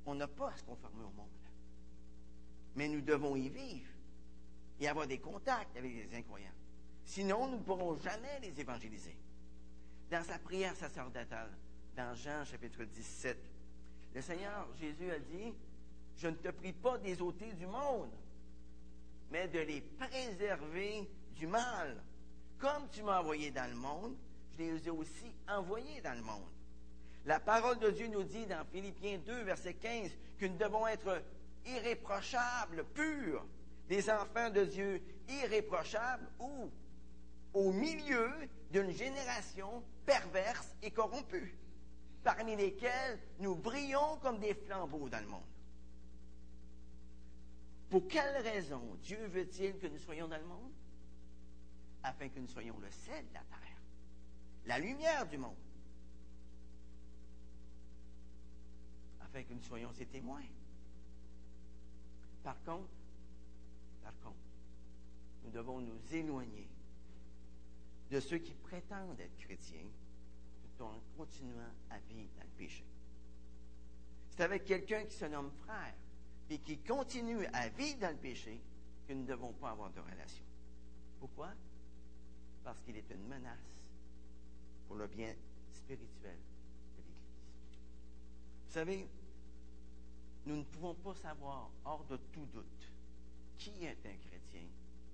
On 0.05 0.15
n'a 0.15 0.29
pas 0.29 0.51
à 0.51 0.57
se 0.57 0.65
conformer 0.65 1.05
au 1.05 1.11
monde. 1.11 1.29
Mais 2.75 2.89
nous 2.89 3.01
devons 3.01 3.37
y 3.37 3.49
vivre 3.49 3.89
et 4.81 4.89
avoir 4.89 5.07
des 5.07 5.19
contacts 5.19 5.77
avec 5.77 5.93
les 5.93 6.15
incroyants. 6.15 6.51
Sinon, 7.05 7.49
nous 7.49 7.59
ne 7.59 7.63
pourrons 7.63 7.97
jamais 7.97 8.41
les 8.41 8.61
évangéliser. 8.61 9.17
Dans 10.11 10.25
sa 10.25 10.39
prière 10.39 10.77
sacerdotale, 10.77 11.51
dans 11.97 12.15
Jean 12.15 12.45
chapitre 12.45 12.85
17, 12.85 13.37
le 14.15 14.23
Seigneur 14.23 14.69
Jésus 14.81 15.11
a 15.11 15.19
dit, 15.19 15.55
je 16.17 16.29
ne 16.29 16.37
te 16.37 16.49
prie 16.49 16.73
pas 16.73 16.99
des 16.99 17.21
ôter 17.21 17.53
du 17.55 17.67
monde, 17.67 18.11
mais 19.31 19.49
de 19.49 19.61
les 19.61 19.81
préserver 19.81 21.09
du 21.35 21.47
mal. 21.47 22.03
Comme 22.59 22.89
tu 22.91 23.03
m'as 23.03 23.21
envoyé 23.21 23.51
dans 23.51 23.69
le 23.69 23.77
monde, 23.77 24.17
je 24.53 24.59
les 24.59 24.87
ai 24.87 24.91
aussi 24.91 25.35
envoyés 25.49 26.01
dans 26.03 26.15
le 26.15 26.23
monde. 26.23 26.51
La 27.25 27.41
parole 27.41 27.79
de 27.79 27.91
Dieu 27.91 28.09
nous 28.09 28.25
dit 28.25 28.47
dans 28.47 28.65
Philippiens 28.67 29.19
2, 29.19 29.43
verset 29.43 29.75
15, 29.75 30.11
que 30.39 30.47
nous 30.47 30.57
devons 30.57 30.87
être 30.87 31.23
irréprochables, 31.67 32.85
purs, 32.95 33.47
des 33.89 34.11
enfants 34.11 34.51
de 34.51 34.65
Dieu 34.65 35.03
irréprochables, 35.29 36.29
ou 36.39 36.71
au 37.55 37.73
milieu 37.73 38.31
d'une 38.71 38.91
génération 38.91 39.83
perverse 40.05 40.75
et 40.83 40.91
corrompue, 40.91 41.57
parmi 42.23 42.57
lesquels 42.57 43.19
nous 43.41 43.55
brillons 43.55 44.17
comme 44.23 44.39
des 44.39 44.55
flambeaux 44.55 45.09
dans 45.09 45.21
le 45.21 45.27
monde. 45.27 45.43
Pour 47.91 48.09
quelle 48.09 48.43
raison 48.43 48.97
Dieu 49.03 49.27
veut-il 49.27 49.79
que 49.79 49.87
nous 49.87 49.99
soyons 49.99 50.29
dans 50.29 50.39
le 50.39 50.47
monde? 50.47 50.73
Afin 52.03 52.29
que 52.29 52.39
nous 52.39 52.49
soyons 52.49 52.79
le 52.79 52.91
sel 52.91 53.27
de 53.29 53.35
la 53.35 53.41
terre, 53.41 53.83
la 54.67 54.79
lumière 54.79 55.27
du 55.27 55.39
monde. 55.39 55.55
Afin 59.21 59.43
que 59.43 59.53
nous 59.53 59.63
soyons 59.63 59.93
ses 59.93 60.07
témoins. 60.07 60.43
Par 62.43 62.57
contre, 62.65 62.89
par 64.03 64.19
contre, 64.21 64.37
nous 65.45 65.51
devons 65.51 65.81
nous 65.81 66.01
éloigner 66.13 66.69
de 68.11 68.21
ceux 68.21 68.39
qui 68.39 68.55
prétendent 68.55 69.21
être 69.21 69.37
chrétiens 69.39 69.89
en 70.83 71.01
continuant 71.17 71.73
à 71.91 71.99
vivre 72.01 72.31
dans 72.37 72.45
le 72.45 72.57
péché. 72.57 72.85
C'est 74.31 74.43
avec 74.43 74.65
quelqu'un 74.65 75.05
qui 75.05 75.15
se 75.15 75.25
nomme 75.27 75.51
frère 75.65 75.95
et 76.51 76.59
qui 76.59 76.79
continue 76.79 77.47
à 77.53 77.69
vivre 77.69 78.01
dans 78.01 78.11
le 78.11 78.17
péché 78.17 78.61
que 79.07 79.13
nous 79.13 79.23
ne 79.23 79.27
devons 79.27 79.53
pas 79.53 79.71
avoir 79.71 79.91
de 79.91 80.01
relation. 80.01 80.45
Pourquoi? 81.19 81.51
Parce 82.65 82.81
qu'il 82.81 82.97
est 82.97 83.11
une 83.11 83.27
menace 83.27 83.91
pour 84.87 84.97
le 84.97 85.07
bien 85.07 85.35
spirituel 85.73 86.37
de 86.97 87.03
l'Église. 87.03 87.79
Vous 88.67 88.73
savez, 88.73 89.09
nous 90.47 90.57
ne 90.57 90.65
pouvons 90.65 90.95
pas 90.95 91.15
savoir, 91.15 91.71
hors 91.85 92.05
de 92.05 92.17
tout 92.33 92.47
doute, 92.47 92.93
qui 93.57 93.85
est 93.85 93.99
un 94.05 94.17
chrétien 94.29 94.67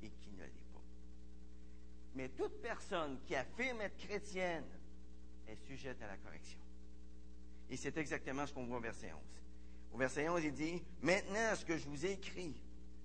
et 0.03 0.11
qui 0.11 0.31
ne 0.33 0.43
l'est 0.43 0.73
pas. 0.73 0.83
Mais 2.15 2.29
toute 2.31 2.61
personne 2.63 3.19
qui 3.27 3.35
affirme 3.35 3.81
être 3.83 3.97
chrétienne 3.99 4.65
est 5.49 5.67
sujette 5.67 6.01
à 6.03 6.07
la 6.07 6.17
correction. 6.17 6.61
Et 7.71 7.77
c'est 7.77 7.97
exactement 7.97 8.47
ce 8.47 8.53
qu'on 8.53 8.67
voit 8.67 8.79
au 8.79 8.83
verset 8.83 9.13
11. 9.13 9.21
Au 9.93 9.99
verset 9.99 10.29
11, 10.29 10.45
il 10.45 10.53
dit, 10.53 10.83
Maintenant, 11.03 11.55
ce 11.55 11.65
que 11.65 11.77
je 11.77 11.89
vous 11.89 12.07
ai 12.07 12.13
écrit, 12.13 12.55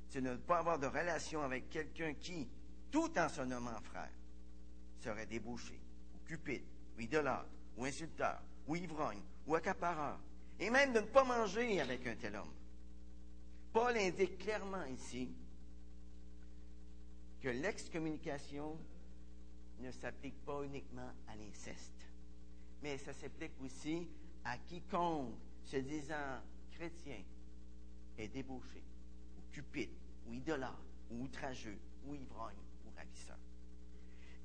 c'est 0.09 0.21
de 0.21 0.29
ne 0.29 0.35
pas 0.35 0.59
avoir 0.59 0.79
de 0.79 0.87
relation 0.87 1.41
avec 1.41 1.69
quelqu'un 1.69 2.13
qui, 2.13 2.47
tout 2.91 3.17
en 3.17 3.29
se 3.29 3.41
nommant 3.41 3.79
frère, 3.81 4.11
serait 4.99 5.25
débouché, 5.25 5.79
ou 6.15 6.27
cupide, 6.27 6.63
ou 6.97 7.01
idolâtre, 7.01 7.49
ou 7.77 7.85
insulteur, 7.85 8.41
ou 8.67 8.75
ivrogne, 8.75 9.21
ou 9.47 9.55
accapareur, 9.55 10.19
et 10.59 10.69
même 10.69 10.93
de 10.93 10.99
ne 10.99 11.05
pas 11.05 11.23
manger 11.23 11.81
avec 11.81 12.05
un 12.07 12.15
tel 12.15 12.35
homme. 12.35 12.53
Paul 13.73 13.97
indique 13.97 14.37
clairement 14.37 14.85
ici 14.85 15.33
que 17.41 17.49
l'excommunication 17.49 18.77
ne 19.79 19.91
s'applique 19.91 20.39
pas 20.45 20.63
uniquement 20.63 21.11
à 21.27 21.35
l'inceste, 21.35 22.07
mais 22.83 22.97
ça 22.97 23.13
s'applique 23.13 23.53
aussi 23.63 24.07
à 24.43 24.57
quiconque 24.57 25.33
se 25.63 25.77
disant 25.77 26.41
chrétien 26.73 27.23
est 28.17 28.27
débauché, 28.27 28.83
ou 29.37 29.53
cupide, 29.53 29.89
ou 30.27 30.33
idolâtre, 30.33 30.83
ou 31.09 31.23
outrageux, 31.23 31.79
ou 32.05 32.13
ivrogne, 32.13 32.57
ou 32.85 32.95
ravisseur. 32.95 33.37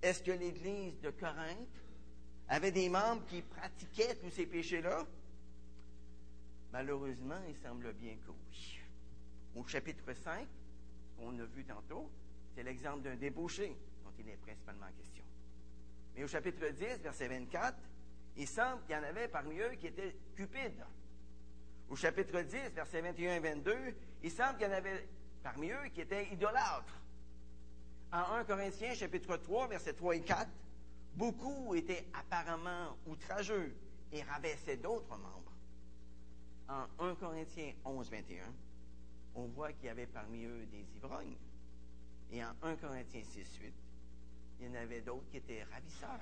Est-ce 0.01 0.22
que 0.22 0.31
l'Église 0.31 1.01
de 1.01 1.11
Corinthe 1.11 1.83
avait 2.48 2.70
des 2.70 2.88
membres 2.88 3.24
qui 3.27 3.42
pratiquaient 3.42 4.14
tous 4.14 4.31
ces 4.31 4.46
péchés-là? 4.46 5.05
Malheureusement, 6.72 7.40
il 7.48 7.57
semble 7.57 7.92
bien 7.94 8.14
que 8.24 8.31
oui. 8.31 8.79
Au 9.57 9.66
chapitre 9.66 10.12
5, 10.12 10.46
qu'on 11.18 11.37
a 11.40 11.44
vu 11.44 11.64
tantôt, 11.64 12.09
c'est 12.55 12.62
l'exemple 12.62 13.03
d'un 13.03 13.16
débauché 13.16 13.77
dont 14.05 14.12
il 14.16 14.29
est 14.29 14.37
principalement 14.37 14.87
question. 14.96 15.24
Mais 16.14 16.22
au 16.22 16.29
chapitre 16.29 16.68
10, 16.68 17.03
verset 17.03 17.27
24, 17.27 17.77
il 18.38 18.46
semble 18.46 18.83
qu'il 18.85 18.94
y 18.94 18.98
en 18.98 19.03
avait 19.03 19.29
parmi 19.29 19.59
eux 19.59 19.74
qui 19.79 19.88
étaient 19.88 20.14
cupides. 20.37 20.85
Au 21.90 21.96
chapitre 21.96 22.40
10, 22.40 22.70
versets 22.74 23.01
21 23.01 23.35
et 23.35 23.40
22, 23.40 23.77
il 24.22 24.31
semble 24.31 24.59
qu'il 24.59 24.68
y 24.68 24.70
en 24.70 24.74
avait 24.74 25.09
parmi 25.42 25.70
eux 25.70 25.88
qui 25.92 26.03
étaient 26.03 26.29
idolâtres. 26.33 27.03
En 28.12 28.37
1 28.37 28.44
Corinthiens, 28.44 28.94
chapitre 28.94 29.37
3, 29.37 29.68
versets 29.68 29.92
3 29.92 30.16
et 30.16 30.20
4, 30.20 30.48
beaucoup 31.14 31.74
étaient 31.74 32.07
apparemment 32.14 32.96
outrageux 33.07 33.74
et 34.12 34.22
rabaissaient 34.22 34.77
d'autres 34.77 35.16
membres. 35.16 35.53
En 36.68 36.87
1 37.05 37.14
Corinthiens 37.16 37.72
11, 37.85 38.11
21, 38.11 38.44
on 39.35 39.46
voit 39.46 39.72
qu'il 39.72 39.87
y 39.87 39.88
avait 39.88 40.07
parmi 40.07 40.44
eux 40.44 40.64
des 40.66 40.85
ivrognes. 40.96 41.37
Et 42.31 42.44
en 42.44 42.53
1 42.62 42.77
Corinthiens 42.77 43.24
6, 43.24 43.59
8, 43.62 43.74
il 44.61 44.66
y 44.66 44.70
en 44.70 44.74
avait 44.74 45.01
d'autres 45.01 45.29
qui 45.31 45.38
étaient 45.38 45.64
ravisseurs. 45.64 46.20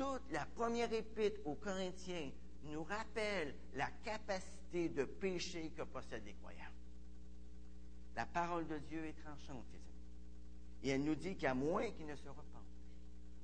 Toute 0.00 0.32
la 0.32 0.46
première 0.46 0.90
épître 0.94 1.42
aux 1.44 1.56
Corinthiens 1.56 2.30
nous 2.64 2.82
rappelle 2.84 3.54
la 3.74 3.90
capacité 4.02 4.88
de 4.88 5.04
péché 5.04 5.70
que 5.76 5.82
possèdent 5.82 6.24
les 6.24 6.32
croyants. 6.32 6.72
La 8.16 8.24
parole 8.24 8.66
de 8.66 8.78
Dieu 8.78 9.04
est 9.04 9.22
tranchante. 9.22 9.66
Et 10.82 10.88
elle 10.88 11.04
nous 11.04 11.14
dit 11.14 11.36
qu'à 11.36 11.52
moins 11.52 11.90
qu'ils 11.90 12.06
ne 12.06 12.16
se 12.16 12.30
repentent, 12.30 12.80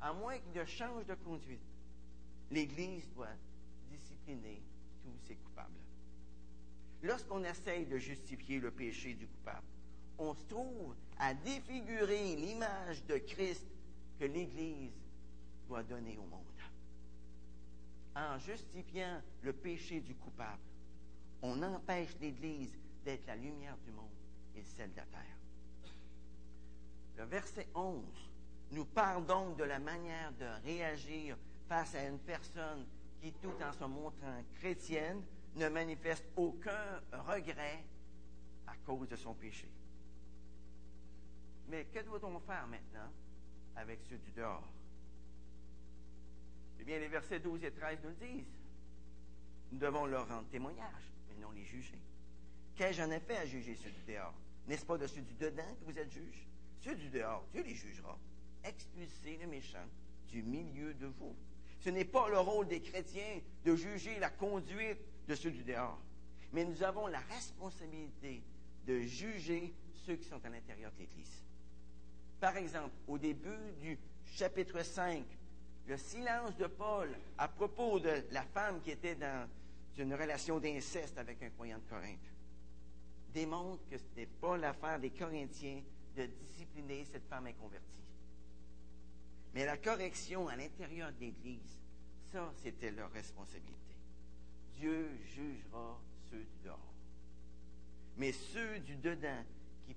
à 0.00 0.14
moins 0.14 0.38
qu'ils 0.38 0.58
ne 0.58 0.64
changent 0.64 1.04
de 1.04 1.14
conduite, 1.16 1.60
l'Église 2.50 3.06
doit 3.10 3.36
discipliner 3.90 4.62
tous 5.02 5.28
ses 5.28 5.34
coupables. 5.36 5.68
Lorsqu'on 7.02 7.44
essaye 7.44 7.84
de 7.84 7.98
justifier 7.98 8.60
le 8.60 8.70
péché 8.70 9.12
du 9.12 9.26
coupable, 9.26 9.66
on 10.16 10.32
se 10.32 10.44
trouve 10.46 10.96
à 11.18 11.34
défigurer 11.34 12.34
l'image 12.34 13.04
de 13.04 13.18
Christ 13.18 13.66
que 14.18 14.24
l'Église 14.24 15.05
doit 15.68 15.82
donner 15.82 16.16
au 16.16 16.24
monde 16.24 16.46
en 18.16 18.38
justifiant 18.38 19.20
le 19.42 19.52
péché 19.52 20.00
du 20.00 20.14
coupable, 20.14 20.62
on 21.42 21.62
empêche 21.62 22.16
l'Église 22.20 22.76
d'être 23.04 23.26
la 23.26 23.36
lumière 23.36 23.76
du 23.84 23.92
monde 23.92 24.08
et 24.56 24.64
celle 24.64 24.90
de 24.92 24.96
la 24.96 25.04
terre. 25.04 25.36
Le 27.18 27.24
verset 27.24 27.68
11 27.74 28.02
nous 28.72 28.86
parle 28.86 29.26
donc 29.26 29.58
de 29.58 29.64
la 29.64 29.78
manière 29.78 30.32
de 30.32 30.46
réagir 30.64 31.36
face 31.68 31.94
à 31.94 32.08
une 32.08 32.18
personne 32.18 32.86
qui, 33.20 33.32
tout 33.34 33.54
en 33.62 33.72
se 33.72 33.84
montrant 33.84 34.42
chrétienne, 34.54 35.22
ne 35.54 35.68
manifeste 35.68 36.24
aucun 36.36 37.00
regret 37.12 37.84
à 38.66 38.76
cause 38.84 39.08
de 39.08 39.16
son 39.16 39.34
péché. 39.34 39.68
Mais 41.68 41.84
que 41.86 42.00
doit-on 42.00 42.38
faire 42.40 42.66
maintenant 42.66 43.10
avec 43.76 44.00
ceux 44.08 44.18
du 44.18 44.32
dehors? 44.32 44.75
Eh 46.80 46.84
bien, 46.84 46.98
les 46.98 47.08
versets 47.08 47.40
12 47.40 47.64
et 47.64 47.70
13 47.70 47.98
nous 48.02 48.10
le 48.10 48.16
disent. 48.16 48.46
Nous 49.72 49.78
devons 49.78 50.06
leur 50.06 50.28
rendre 50.28 50.48
témoignage, 50.48 51.12
mais 51.28 51.42
non 51.42 51.50
les 51.50 51.64
juger. 51.64 51.98
Qu'ai-je 52.76 53.02
en 53.02 53.10
effet 53.10 53.36
à 53.36 53.46
juger 53.46 53.74
ceux 53.74 53.90
du 53.90 54.02
dehors? 54.12 54.34
N'est-ce 54.68 54.84
pas 54.84 54.98
de 54.98 55.06
ceux 55.06 55.22
du 55.22 55.34
dedans 55.34 55.76
que 55.80 55.90
vous 55.90 55.98
êtes 55.98 56.12
juges? 56.12 56.46
Ceux 56.80 56.94
du 56.94 57.08
dehors, 57.08 57.44
Dieu 57.52 57.62
les 57.62 57.74
jugera. 57.74 58.18
Expulsez 58.64 59.38
le 59.40 59.46
méchant 59.46 59.86
du 60.28 60.42
milieu 60.42 60.94
de 60.94 61.06
vous. 61.06 61.34
Ce 61.80 61.90
n'est 61.90 62.04
pas 62.04 62.28
le 62.28 62.38
rôle 62.38 62.68
des 62.68 62.80
chrétiens 62.80 63.40
de 63.64 63.76
juger 63.76 64.18
la 64.18 64.30
conduite 64.30 64.98
de 65.28 65.34
ceux 65.34 65.50
du 65.50 65.62
dehors, 65.62 66.00
mais 66.52 66.64
nous 66.64 66.82
avons 66.82 67.06
la 67.06 67.20
responsabilité 67.20 68.42
de 68.86 69.00
juger 69.00 69.74
ceux 70.04 70.16
qui 70.16 70.24
sont 70.24 70.44
à 70.44 70.48
l'intérieur 70.48 70.92
de 70.92 70.98
l'Église. 70.98 71.44
Par 72.40 72.56
exemple, 72.56 72.94
au 73.08 73.18
début 73.18 73.72
du 73.80 73.98
chapitre 74.24 74.82
5, 74.82 75.24
le 75.86 75.96
silence 75.96 76.56
de 76.56 76.66
Paul 76.66 77.08
à 77.38 77.48
propos 77.48 78.00
de 78.00 78.24
la 78.32 78.42
femme 78.42 78.80
qui 78.80 78.90
était 78.90 79.14
dans 79.14 79.48
une 79.98 80.14
relation 80.14 80.58
d'inceste 80.58 81.16
avec 81.18 81.42
un 81.42 81.50
croyant 81.50 81.78
de 81.78 81.88
Corinthe 81.88 82.32
démontre 83.32 83.86
que 83.88 83.98
ce 83.98 84.04
n'est 84.16 84.26
pas 84.26 84.56
l'affaire 84.56 84.98
des 84.98 85.10
Corinthiens 85.10 85.82
de 86.16 86.26
discipliner 86.26 87.04
cette 87.04 87.26
femme 87.28 87.46
inconvertie. 87.46 88.02
Mais 89.54 89.64
la 89.64 89.76
correction 89.76 90.48
à 90.48 90.56
l'intérieur 90.56 91.12
de 91.12 91.20
l'Église, 91.20 91.78
ça, 92.32 92.50
c'était 92.62 92.90
leur 92.90 93.10
responsabilité. 93.12 93.94
Dieu 94.78 95.08
jugera 95.34 96.00
ceux 96.30 96.44
du 96.44 96.64
dehors. 96.64 96.94
Mais 98.16 98.32
ceux 98.32 98.78
du 98.80 98.96
dedans 98.96 99.44
qui 99.86 99.94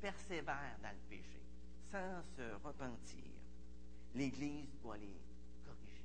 persévèrent 0.00 0.78
dans 0.82 0.90
le 0.90 1.08
péché, 1.08 1.42
sans 1.90 2.22
se 2.36 2.54
repentir, 2.62 3.37
l'Église 4.18 4.68
doit 4.82 4.98
les 4.98 5.16
corriger. 5.64 6.02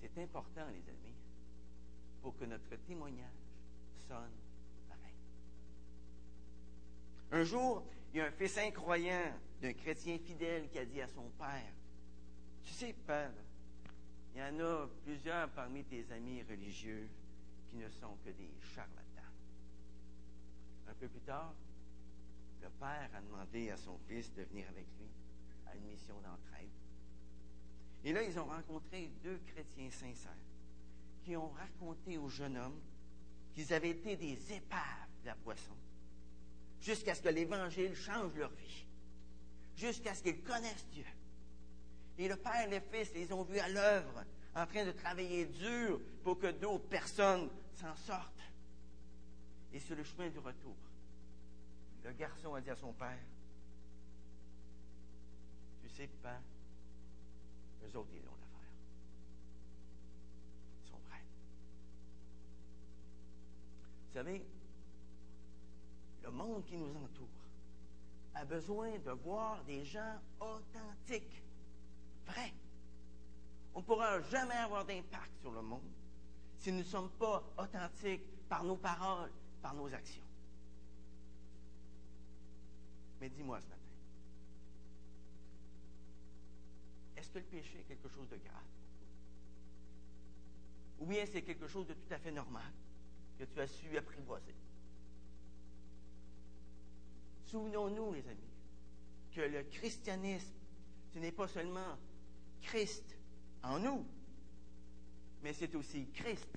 C'est 0.00 0.22
important, 0.22 0.66
les 0.68 0.88
amis, 0.88 1.16
pour 2.22 2.36
que 2.36 2.44
notre 2.44 2.76
témoignage 2.86 3.26
sonne 4.06 4.38
pareil. 4.88 5.16
Un 7.32 7.42
jour, 7.42 7.84
il 8.12 8.18
y 8.18 8.20
a 8.20 8.26
un 8.26 8.30
fils 8.30 8.56
incroyant 8.58 9.32
d'un 9.60 9.72
chrétien 9.72 10.16
fidèle 10.18 10.68
qui 10.68 10.78
a 10.78 10.84
dit 10.84 11.02
à 11.02 11.08
son 11.08 11.28
père, 11.30 11.72
Tu 12.62 12.72
sais, 12.72 12.92
père, 12.92 13.32
il 14.32 14.40
y 14.40 14.42
en 14.44 14.60
a 14.60 14.86
plusieurs 15.02 15.50
parmi 15.50 15.82
tes 15.84 16.06
amis 16.12 16.42
religieux 16.44 17.08
qui 17.68 17.76
ne 17.76 17.88
sont 17.88 18.16
que 18.24 18.30
des 18.30 18.50
charlatans. 18.74 19.34
Un 20.88 20.94
peu 20.94 21.08
plus 21.08 21.20
tard, 21.22 21.52
le 22.62 22.68
père 22.68 23.10
a 23.14 23.20
demandé 23.20 23.70
à 23.70 23.76
son 23.76 23.98
fils 24.08 24.32
de 24.34 24.42
venir 24.42 24.66
avec 24.68 24.86
lui 24.98 25.08
à 25.66 25.76
une 25.76 25.84
mission 25.84 26.14
d'entraide. 26.20 26.68
Et 28.04 28.12
là, 28.12 28.22
ils 28.22 28.38
ont 28.38 28.46
rencontré 28.46 29.10
deux 29.22 29.38
chrétiens 29.46 29.90
sincères 29.90 30.32
qui 31.24 31.36
ont 31.36 31.50
raconté 31.50 32.18
au 32.18 32.28
jeune 32.28 32.56
homme 32.56 32.80
qu'ils 33.52 33.72
avaient 33.72 33.90
été 33.90 34.16
des 34.16 34.52
épaves 34.52 35.08
de 35.22 35.26
la 35.26 35.34
poisson, 35.34 35.74
jusqu'à 36.80 37.14
ce 37.14 37.22
que 37.22 37.28
l'Évangile 37.28 37.94
change 37.94 38.34
leur 38.36 38.50
vie, 38.50 38.86
jusqu'à 39.76 40.14
ce 40.14 40.22
qu'ils 40.22 40.42
connaissent 40.42 40.86
Dieu. 40.92 41.04
Et 42.18 42.28
le 42.28 42.36
Père 42.36 42.66
et 42.66 42.70
le 42.70 42.80
Fils 42.80 43.12
les 43.14 43.32
ont 43.32 43.42
vus 43.42 43.58
à 43.58 43.68
l'œuvre, 43.68 44.24
en 44.54 44.66
train 44.66 44.84
de 44.84 44.92
travailler 44.92 45.46
dur 45.46 46.00
pour 46.22 46.38
que 46.38 46.50
d'autres 46.50 46.88
personnes 46.88 47.48
s'en 47.74 47.94
sortent. 47.96 48.42
Et 49.72 49.78
sur 49.78 49.94
le 49.94 50.04
chemin 50.04 50.28
du 50.28 50.38
retour, 50.38 50.74
le 52.04 52.12
garçon 52.12 52.54
a 52.54 52.60
dit 52.60 52.70
à 52.70 52.76
son 52.76 52.92
père, 52.92 53.18
tu 55.82 55.88
sais, 55.88 56.08
pas, 56.22 56.40
eux 57.84 57.96
autres, 57.96 58.10
ils 58.14 58.24
l'ont 58.24 58.36
l'affaire. 58.40 58.70
Ils 60.82 60.88
sont 60.88 60.98
prêts. 61.08 61.24
Vous 64.06 64.14
savez, 64.14 64.44
le 66.22 66.30
monde 66.30 66.64
qui 66.64 66.76
nous 66.76 66.96
entoure 66.96 67.28
a 68.34 68.44
besoin 68.44 68.98
de 68.98 69.10
voir 69.10 69.62
des 69.64 69.84
gens 69.84 70.20
authentiques, 70.40 71.42
vrais. 72.26 72.54
On 73.74 73.80
ne 73.80 73.84
pourra 73.84 74.20
jamais 74.22 74.54
avoir 74.54 74.84
d'impact 74.84 75.38
sur 75.40 75.52
le 75.52 75.62
monde 75.62 75.80
si 76.56 76.72
nous 76.72 76.78
ne 76.78 76.84
sommes 76.84 77.10
pas 77.10 77.42
authentiques 77.56 78.26
par 78.48 78.64
nos 78.64 78.76
paroles, 78.76 79.30
par 79.62 79.74
nos 79.74 79.92
actions. 79.92 80.29
Mais 83.20 83.28
dis-moi 83.28 83.60
ce 83.60 83.66
matin, 83.66 83.80
est-ce 87.16 87.30
que 87.30 87.38
le 87.38 87.44
péché 87.44 87.80
est 87.80 87.84
quelque 87.84 88.08
chose 88.08 88.28
de 88.28 88.36
grave? 88.36 88.64
Ou 91.00 91.06
bien 91.06 91.24
c'est 91.26 91.42
quelque 91.42 91.68
chose 91.68 91.86
de 91.86 91.94
tout 91.94 92.12
à 92.12 92.18
fait 92.18 92.32
normal 92.32 92.72
que 93.38 93.44
tu 93.44 93.60
as 93.60 93.66
su 93.66 93.96
apprivoiser? 93.96 94.54
Souvenons-nous, 97.46 98.12
les 98.12 98.28
amis, 98.28 98.40
que 99.32 99.40
le 99.40 99.64
christianisme, 99.64 100.54
ce 101.12 101.18
n'est 101.18 101.32
pas 101.32 101.48
seulement 101.48 101.98
Christ 102.62 103.16
en 103.62 103.78
nous, 103.80 104.06
mais 105.42 105.52
c'est 105.52 105.74
aussi 105.74 106.06
Christ 106.12 106.48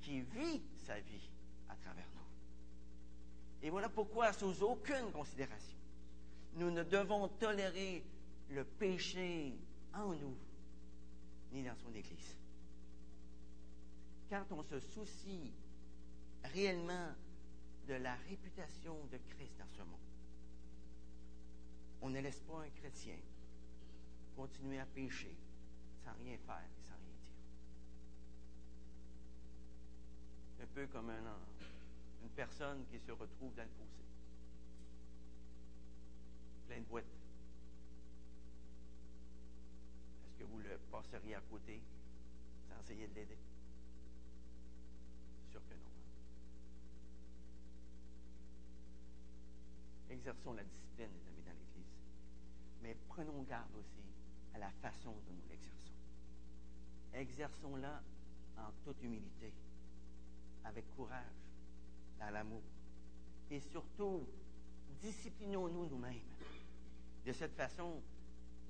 qui 0.00 0.20
vit 0.20 0.62
sa 0.74 1.00
vie 1.00 1.30
à 1.68 1.76
travers 1.76 2.08
nous. 2.14 3.66
Et 3.66 3.70
voilà 3.70 3.88
pourquoi, 3.88 4.32
sous 4.32 4.62
aucune 4.62 5.10
considération, 5.12 5.78
nous 6.56 6.70
ne 6.70 6.82
devons 6.84 7.28
tolérer 7.28 8.04
le 8.50 8.64
péché 8.64 9.54
en 9.92 10.14
nous, 10.14 10.36
ni 11.52 11.62
dans 11.64 11.76
son 11.76 11.94
Église. 11.94 12.36
Quand 14.30 14.44
on 14.50 14.62
se 14.62 14.80
soucie 14.80 15.52
réellement 16.44 17.08
de 17.88 17.94
la 17.94 18.14
réputation 18.28 18.96
de 19.12 19.18
Christ 19.30 19.56
dans 19.58 19.68
ce 19.76 19.82
monde, 19.82 19.98
on 22.02 22.10
ne 22.10 22.20
laisse 22.20 22.40
pas 22.40 22.60
un 22.60 22.70
chrétien 22.80 23.16
continuer 24.36 24.78
à 24.78 24.86
pécher 24.86 25.36
sans 26.04 26.12
rien 26.22 26.36
faire 26.38 26.56
et 26.58 26.82
sans 26.82 26.94
rien 26.94 27.16
dire. 27.24 27.32
Un 30.62 30.66
peu 30.74 30.86
comme 30.86 31.10
une 31.10 32.28
personne 32.30 32.84
qui 32.90 32.98
se 32.98 33.12
retrouve 33.12 33.54
dans 33.54 33.62
le 33.62 33.68
fossé. 33.68 34.02
Est-ce 36.74 36.82
que 40.38 40.44
vous 40.44 40.58
le 40.58 40.76
passeriez 40.90 41.36
à 41.36 41.40
côté 41.42 41.80
sans 42.68 42.80
essayer 42.80 43.06
de 43.06 43.14
l'aider? 43.14 43.38
Sûr 45.52 45.60
que 45.68 45.74
non. 45.74 45.90
Exerçons 50.10 50.52
la 50.54 50.64
discipline, 50.64 51.10
les 51.12 51.28
amis, 51.28 51.42
dans 51.46 51.52
l'Église. 51.52 51.94
Mais 52.82 52.96
prenons 53.08 53.42
garde 53.42 53.76
aussi 53.76 54.02
à 54.54 54.58
la 54.58 54.70
façon 54.82 55.12
dont 55.12 55.32
nous 55.32 55.48
l'exerçons. 55.48 55.94
Exerçons-la 57.12 58.02
en 58.58 58.72
toute 58.84 59.00
humilité, 59.00 59.52
avec 60.64 60.84
courage, 60.96 61.22
dans 62.18 62.30
l'amour. 62.30 62.62
Et 63.50 63.60
surtout, 63.60 64.26
disciplinons-nous 65.00 65.86
nous-mêmes. 65.86 66.20
De 67.24 67.32
cette 67.32 67.54
façon, 67.54 68.02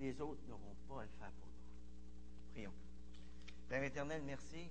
les 0.01 0.21
autres 0.21 0.41
n'auront 0.49 0.77
pas 0.89 1.01
à 1.01 1.05
le 1.05 1.11
faire 1.19 1.31
pour 1.33 1.49
nous. 1.49 2.53
Prions. 2.53 2.73
Père 3.69 3.83
éternel, 3.83 4.23
merci. 4.25 4.69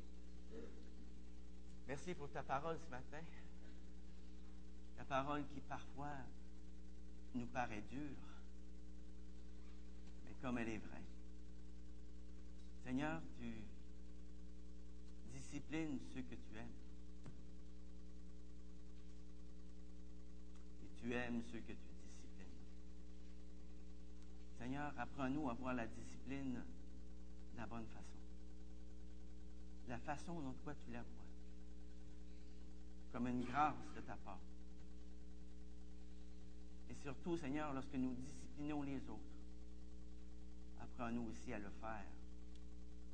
Merci 1.88 2.13
pour 2.13 2.30
ta 2.30 2.43
parole 2.43 2.78
ce 2.80 2.89
matin. 2.89 3.22
La 4.97 5.03
parole 5.03 5.45
qui 5.47 5.60
parfois 5.62 6.16
nous 7.36 7.45
paraît 7.47 7.84
dure, 7.89 8.16
mais 10.26 10.34
comme 10.41 10.58
elle 10.60 10.70
est 10.70 10.78
vraie. 10.78 11.03
Seigneur, 12.86 13.22
tu 13.38 13.64
disciplines 15.34 15.99
ceux 16.14 16.22
que 16.22 16.36
tu 16.36 16.58
aimes. 16.58 16.68
Et 20.84 21.01
tu 21.01 21.14
aimes 21.14 21.41
ceux 21.51 21.60
que 21.60 21.74
tu 21.74 21.74
disciplines. 21.74 21.93
Seigneur, 24.64 24.93
apprends-nous 24.97 25.49
à 25.49 25.53
voir 25.55 25.74
la 25.74 25.86
discipline 25.86 26.53
de 26.53 27.57
la 27.57 27.66
bonne 27.66 27.86
façon. 27.88 28.18
La 29.89 29.97
façon 29.97 30.39
dont 30.39 30.53
toi 30.64 30.74
tu 30.86 30.93
la 30.93 31.01
vois. 31.01 31.26
Comme 33.11 33.28
une 33.28 33.43
grâce 33.43 33.76
de 33.93 33.99
ta 33.99 34.16
part. 34.24 34.39
Et 36.89 36.95
surtout, 37.03 37.36
Seigneur, 37.36 37.74
lorsque 37.74 37.93
nous 37.95 38.14
disciplinons 38.14 38.84
les 38.84 39.01
autres, 39.09 39.20
apprends-nous 40.82 41.28
aussi 41.30 41.51
à 41.51 41.59
le 41.59 41.70
faire 41.82 42.05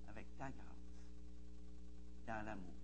avec 0.07 0.27
ta 0.37 0.51
grâce, 0.51 0.85
dans 2.27 2.45
l'amour. 2.45 2.78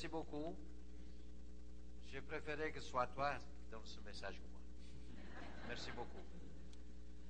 Merci 0.00 0.08
beaucoup. 0.08 0.56
J'ai 2.06 2.22
préféré 2.22 2.72
que 2.72 2.80
ce 2.80 2.88
soit 2.88 3.06
toi 3.08 3.34
qui 3.36 3.70
donne 3.70 3.84
ce 3.84 4.00
message 4.00 4.40
que 4.40 4.48
moi. 4.48 4.62
Merci 5.68 5.92
beaucoup. 5.92 6.24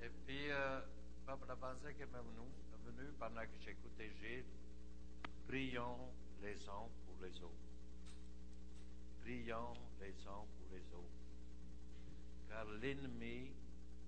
Et 0.01 0.07
puis, 0.07 0.49
euh, 0.49 0.79
Papa 1.25 1.47
Labanzek 1.47 1.99
est 1.99 2.05
venu, 2.05 2.47
venu 2.85 3.11
pendant 3.19 3.41
que 3.41 3.59
j'écoutais 3.59 4.09
Gilles. 4.13 4.45
Prions 5.49 6.13
les 6.41 6.69
uns 6.69 6.87
pour 7.05 7.21
les 7.21 7.43
autres. 7.43 7.75
Prions 9.19 9.73
les 9.99 10.15
uns 10.25 10.45
pour 10.55 10.67
les 10.71 10.93
autres. 10.93 11.27
Car 12.47 12.63
l'ennemi, 12.79 13.51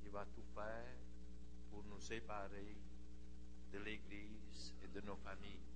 il 0.05 0.09
va 0.09 0.25
tout 0.33 0.45
faire 0.55 0.95
pour 1.69 1.83
nous 1.83 1.99
séparer 1.99 2.77
de 3.73 3.79
l'Église 3.79 4.73
et 4.81 4.87
de 4.87 5.01
nos 5.01 5.17
familles. 5.17 5.67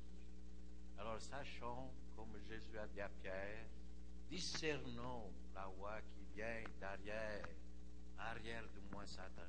Alors 0.97 1.19
sachons, 1.19 1.91
comme 2.17 2.35
Jésus 2.49 2.77
a 2.79 2.87
dit 2.87 2.99
à 2.99 3.09
Pierre, 3.21 3.67
discernons 4.27 5.31
la 5.53 5.67
voix 5.77 6.01
qui 6.01 6.25
vient 6.35 6.63
derrière, 6.79 7.47
arrière 8.17 8.63
de 8.63 8.81
moi, 8.91 9.05
Satan, 9.05 9.47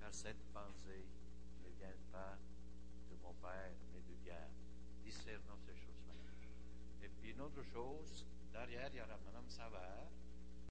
car 0.00 0.14
cette 0.14 0.42
pensée 0.54 1.04
ne 1.64 1.68
vient 1.76 1.98
pas 2.12 2.38
de 3.10 3.16
mon 3.20 3.34
Père, 3.34 3.74
mais 3.92 4.00
du 4.02 4.14
diable. 4.22 4.54
Discernons 5.04 5.58
ces 5.66 5.74
choses-là. 5.74 6.14
Et 7.02 7.08
puis 7.08 7.32
une 7.32 7.40
autre 7.40 7.64
chose, 7.64 8.24
derrière, 8.52 8.88
il 8.92 8.96
y 8.96 9.00
a 9.00 9.06
la 9.06 9.18
Madame 9.26 9.48
Savard, 9.48 10.06